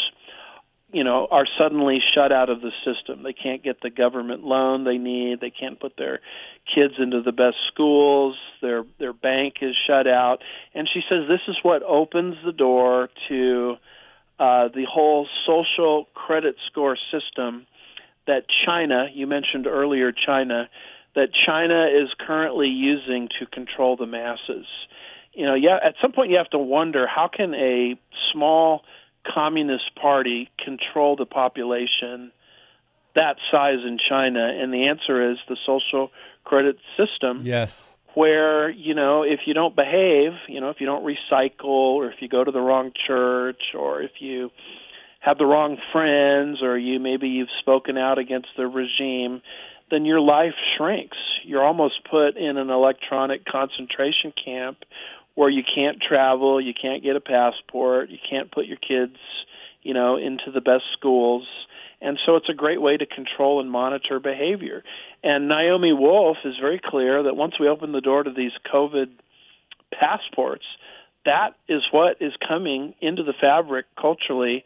[0.91, 3.23] you know, are suddenly shut out of the system.
[3.23, 5.41] They can't get the government loan they need.
[5.41, 6.21] They can't put their
[6.73, 8.35] kids into the best schools.
[8.61, 10.37] Their their bank is shut out.
[10.73, 13.75] And she says this is what opens the door to
[14.39, 17.67] uh, the whole social credit score system
[18.28, 20.69] that China, you mentioned earlier China,
[21.15, 24.67] that China is currently using to control the masses.
[25.34, 27.95] You know, yeah, at some point you have to wonder how can a
[28.32, 28.84] small
[29.25, 32.32] communist party control the population
[33.15, 34.47] that size in China?
[34.47, 36.11] And the answer is the social
[36.43, 37.41] credit system.
[37.43, 37.95] Yes.
[38.13, 42.15] Where, you know, if you don't behave, you know, if you don't recycle or if
[42.19, 44.49] you go to the wrong church or if you
[45.28, 49.41] have the wrong friends or you maybe you've spoken out against the regime,
[49.91, 51.17] then your life shrinks.
[51.43, 54.78] You're almost put in an electronic concentration camp
[55.36, 59.17] where you can't travel, you can't get a passport, you can't put your kids,
[59.84, 61.45] you know, into the best schools.
[61.99, 64.82] And so it's a great way to control and monitor behavior.
[65.23, 69.09] And Naomi Wolf is very clear that once we open the door to these COVID
[69.91, 70.65] passports,
[71.25, 74.63] that is what is coming into the fabric culturally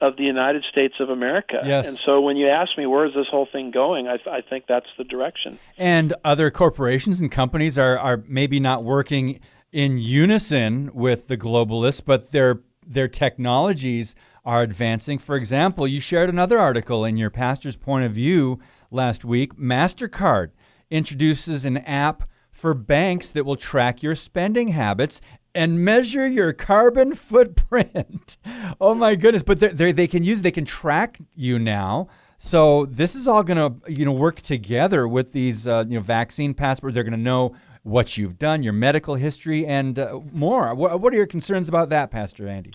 [0.00, 1.60] of the United States of America.
[1.64, 1.86] Yes.
[1.86, 4.64] And so when you ask me where is this whole thing going, I, I think
[4.66, 5.58] that's the direction.
[5.76, 9.40] And other corporations and companies are, are maybe not working
[9.72, 15.18] in unison with the globalists, but their their technologies are advancing.
[15.18, 18.58] For example, you shared another article in your pastor's point of view
[18.90, 19.54] last week.
[19.54, 20.50] MasterCard
[20.90, 25.20] introduces an app for banks that will track your spending habits
[25.54, 28.36] and measure your carbon footprint.
[28.80, 29.42] oh my goodness!
[29.42, 32.08] But they're, they can use they can track you now.
[32.38, 36.02] So this is all going to you know work together with these uh, you know
[36.02, 36.94] vaccine passports.
[36.94, 40.74] They're going to know what you've done, your medical history, and uh, more.
[40.74, 42.72] What, what are your concerns about that, Pastor Andy?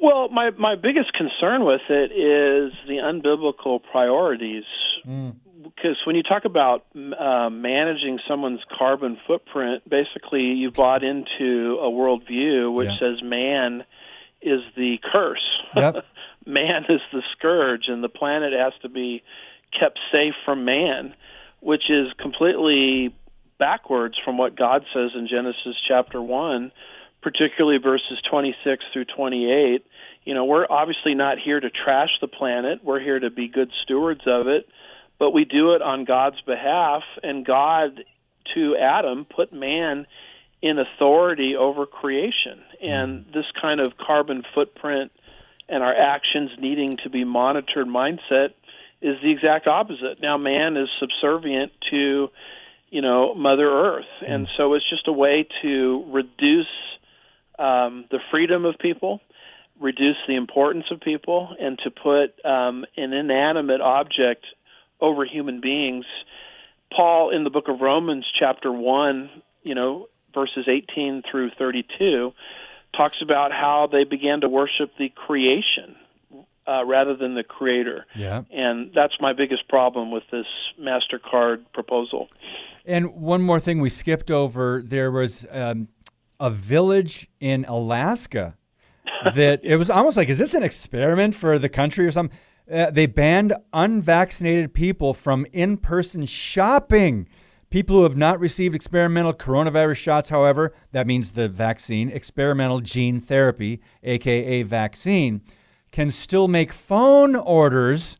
[0.00, 4.64] Well, my my biggest concern with it is the unbiblical priorities.
[5.06, 11.78] Mm because when you talk about uh, managing someone's carbon footprint, basically you bought into
[11.80, 12.98] a worldview which yeah.
[12.98, 13.84] says man
[14.40, 15.62] is the curse.
[15.76, 16.04] Yep.
[16.46, 19.22] man is the scourge, and the planet has to be
[19.78, 21.14] kept safe from man,
[21.60, 23.14] which is completely
[23.58, 26.72] backwards from what God says in Genesis chapter 1,
[27.22, 29.86] particularly verses 26 through 28.
[30.24, 33.70] You know, we're obviously not here to trash the planet, we're here to be good
[33.84, 34.66] stewards of it
[35.22, 37.04] but we do it on God's behalf.
[37.22, 38.02] And God,
[38.56, 40.04] to Adam, put man
[40.60, 42.60] in authority over creation.
[42.82, 45.12] And this kind of carbon footprint,
[45.68, 48.48] and our actions needing to be monitored mindset
[49.00, 50.20] is the exact opposite.
[50.20, 52.28] Now, man is subservient to,
[52.90, 56.66] you know, Mother Earth, and so it's just a way to reduce
[57.60, 59.20] um, the freedom of people,
[59.80, 64.44] reduce the importance of people, and to put um, an inanimate object
[65.02, 66.06] over human beings.
[66.96, 69.30] Paul, in the book of Romans, chapter 1,
[69.64, 72.32] you know, verses 18 through 32,
[72.96, 75.96] talks about how they began to worship the creation
[76.66, 78.06] uh, rather than the creator.
[78.14, 78.42] Yeah.
[78.50, 80.46] And that's my biggest problem with this
[80.80, 82.28] MasterCard proposal.
[82.84, 85.88] And one more thing we skipped over there was um,
[86.38, 88.56] a village in Alaska
[89.34, 92.36] that it was almost like, is this an experiment for the country or something?
[92.72, 97.28] Uh, they banned unvaccinated people from in person shopping.
[97.68, 103.20] People who have not received experimental coronavirus shots, however, that means the vaccine, experimental gene
[103.20, 105.42] therapy, aka vaccine,
[105.90, 108.18] can still make phone orders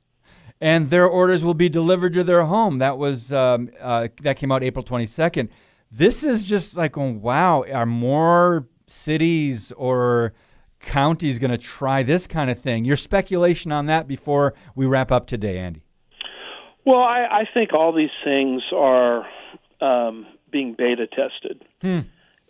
[0.63, 2.79] and their orders will be delivered to their home.
[2.79, 5.49] That was um, uh, that came out April 22nd.
[5.91, 10.35] This is just like, oh, wow, are more cities or
[10.83, 12.85] counties going to try this kind of thing?
[12.85, 15.83] Your speculation on that before we wrap up today, Andy.
[16.85, 19.26] Well, I, I think all these things are
[19.80, 21.64] um, being beta tested.
[21.80, 22.01] Hmm.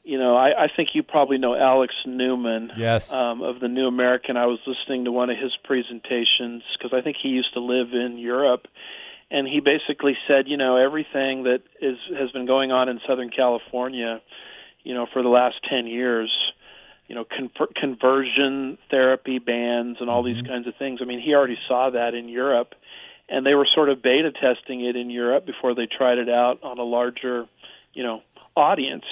[0.05, 3.13] You know, I, I think you probably know Alex Newman Yes.
[3.13, 4.37] um, of the New American.
[4.37, 7.93] I was listening to one of his presentations because I think he used to live
[7.93, 8.67] in Europe,
[9.31, 13.31] and he basically said, you know, everything that is has been going on in Southern
[13.31, 14.21] California,
[14.83, 16.33] you know, for the last ten years,
[17.13, 21.01] you know, conver- conversion therapy bans and all these kinds of things.
[21.03, 22.75] I mean, he already saw that in Europe,
[23.29, 26.61] and they were sort of beta testing it in Europe before they tried it out
[26.63, 27.45] on a larger,
[27.93, 28.23] you know,
[28.57, 29.05] audience.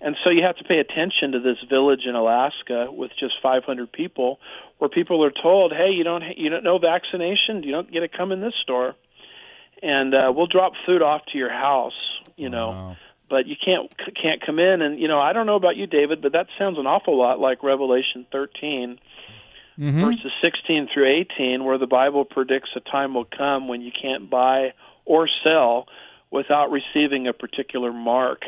[0.00, 3.92] And so you have to pay attention to this village in Alaska with just 500
[3.92, 4.40] people,
[4.78, 8.08] where people are told, "Hey, you don't you don't know vaccination, you don't get to
[8.08, 8.94] come in this store,
[9.82, 12.00] and uh, we'll drop food off to your house,
[12.36, 12.96] you know, Wow.
[13.28, 16.22] But you can't can't come in." And you know, I don't know about you, David,
[16.22, 18.98] but that sounds an awful lot like Revelation 13
[19.78, 20.04] Mhm.
[20.04, 24.30] verses 16 through 18, where the Bible predicts a time will come when you can't
[24.30, 24.72] buy
[25.04, 25.88] or sell
[26.30, 28.44] without receiving a particular mark.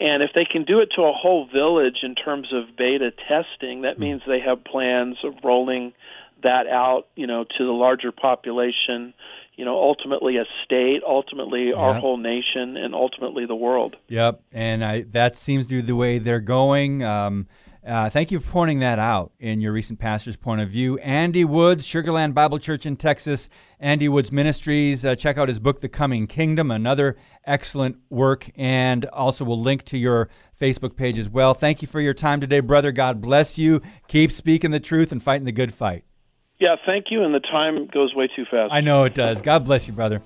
[0.00, 3.82] And if they can do it to a whole village in terms of beta testing,
[3.82, 5.92] that means they have plans of rolling
[6.42, 9.12] that out, you know, to the larger population,
[9.58, 13.96] you know, ultimately a state, ultimately our whole nation, and ultimately the world.
[14.06, 17.02] Yep, and I, that seems to be the way they're going.
[17.02, 17.48] Um,
[17.84, 20.96] uh, thank you for pointing that out in your recent pastor's point of view.
[20.98, 23.48] Andy Woods, Sugar Land Bible Church in Texas,
[23.80, 25.04] Andy Woods Ministries.
[25.04, 29.82] Uh, check out his book, The Coming Kingdom, another excellent work, and also we'll link
[29.86, 30.28] to your
[30.58, 31.52] Facebook page as well.
[31.52, 32.92] Thank you for your time today, brother.
[32.92, 33.82] God bless you.
[34.06, 36.04] Keep speaking the truth and fighting the good fight.
[36.58, 37.22] Yeah, thank you.
[37.22, 38.72] And the time goes way too fast.
[38.72, 39.40] I know it does.
[39.42, 40.20] God bless you, brother.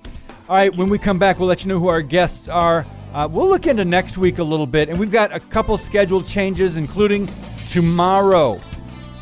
[0.49, 2.85] All right, when we come back, we'll let you know who our guests are.
[3.13, 6.25] Uh, we'll look into next week a little bit, and we've got a couple scheduled
[6.25, 7.29] changes, including
[7.67, 8.55] tomorrow.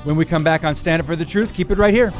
[0.03, 2.13] When we come back on Stand Up for the Truth, keep it right here.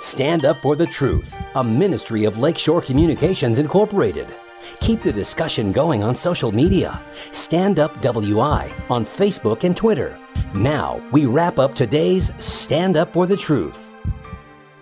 [0.00, 4.28] Stand Up for the Truth, a ministry of Lakeshore Communications Incorporated.
[4.80, 7.00] Keep the discussion going on social media.
[7.32, 10.18] Stand Up WI on Facebook and Twitter.
[10.54, 13.96] Now, we wrap up today's Stand Up for the Truth.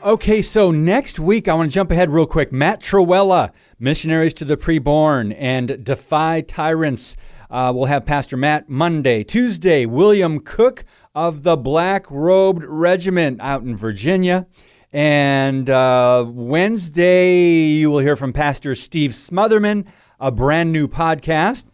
[0.03, 2.51] Okay, so next week, I want to jump ahead real quick.
[2.51, 7.17] Matt Trewhella, Missionaries to the Preborn and Defy Tyrants.
[7.49, 9.23] Uh, we'll have Pastor Matt Monday.
[9.23, 14.49] Tuesday, William Cook of the Black Robed Regiment out in Virginia.
[14.93, 19.87] And uh, Wednesday, you will hear from Pastor Steve Smothermon,
[20.19, 21.65] a brand new podcast.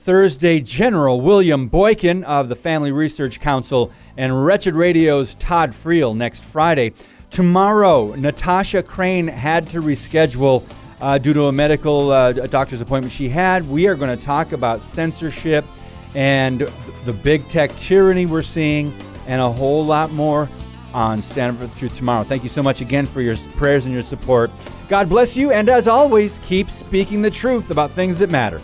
[0.00, 6.42] Thursday, General William Boykin of the Family Research Council and Wretched Radio's Todd Friel next
[6.42, 6.94] Friday.
[7.28, 10.64] Tomorrow, Natasha Crain had to reschedule
[11.02, 13.68] uh, due to a medical uh, doctor's appointment she had.
[13.68, 15.66] We are going to talk about censorship
[16.14, 16.60] and
[17.04, 18.94] the big tech tyranny we're seeing
[19.26, 20.48] and a whole lot more
[20.94, 22.24] on Stand for the Truth tomorrow.
[22.24, 24.50] Thank you so much again for your prayers and your support.
[24.88, 28.62] God bless you, and as always, keep speaking the truth about things that matter.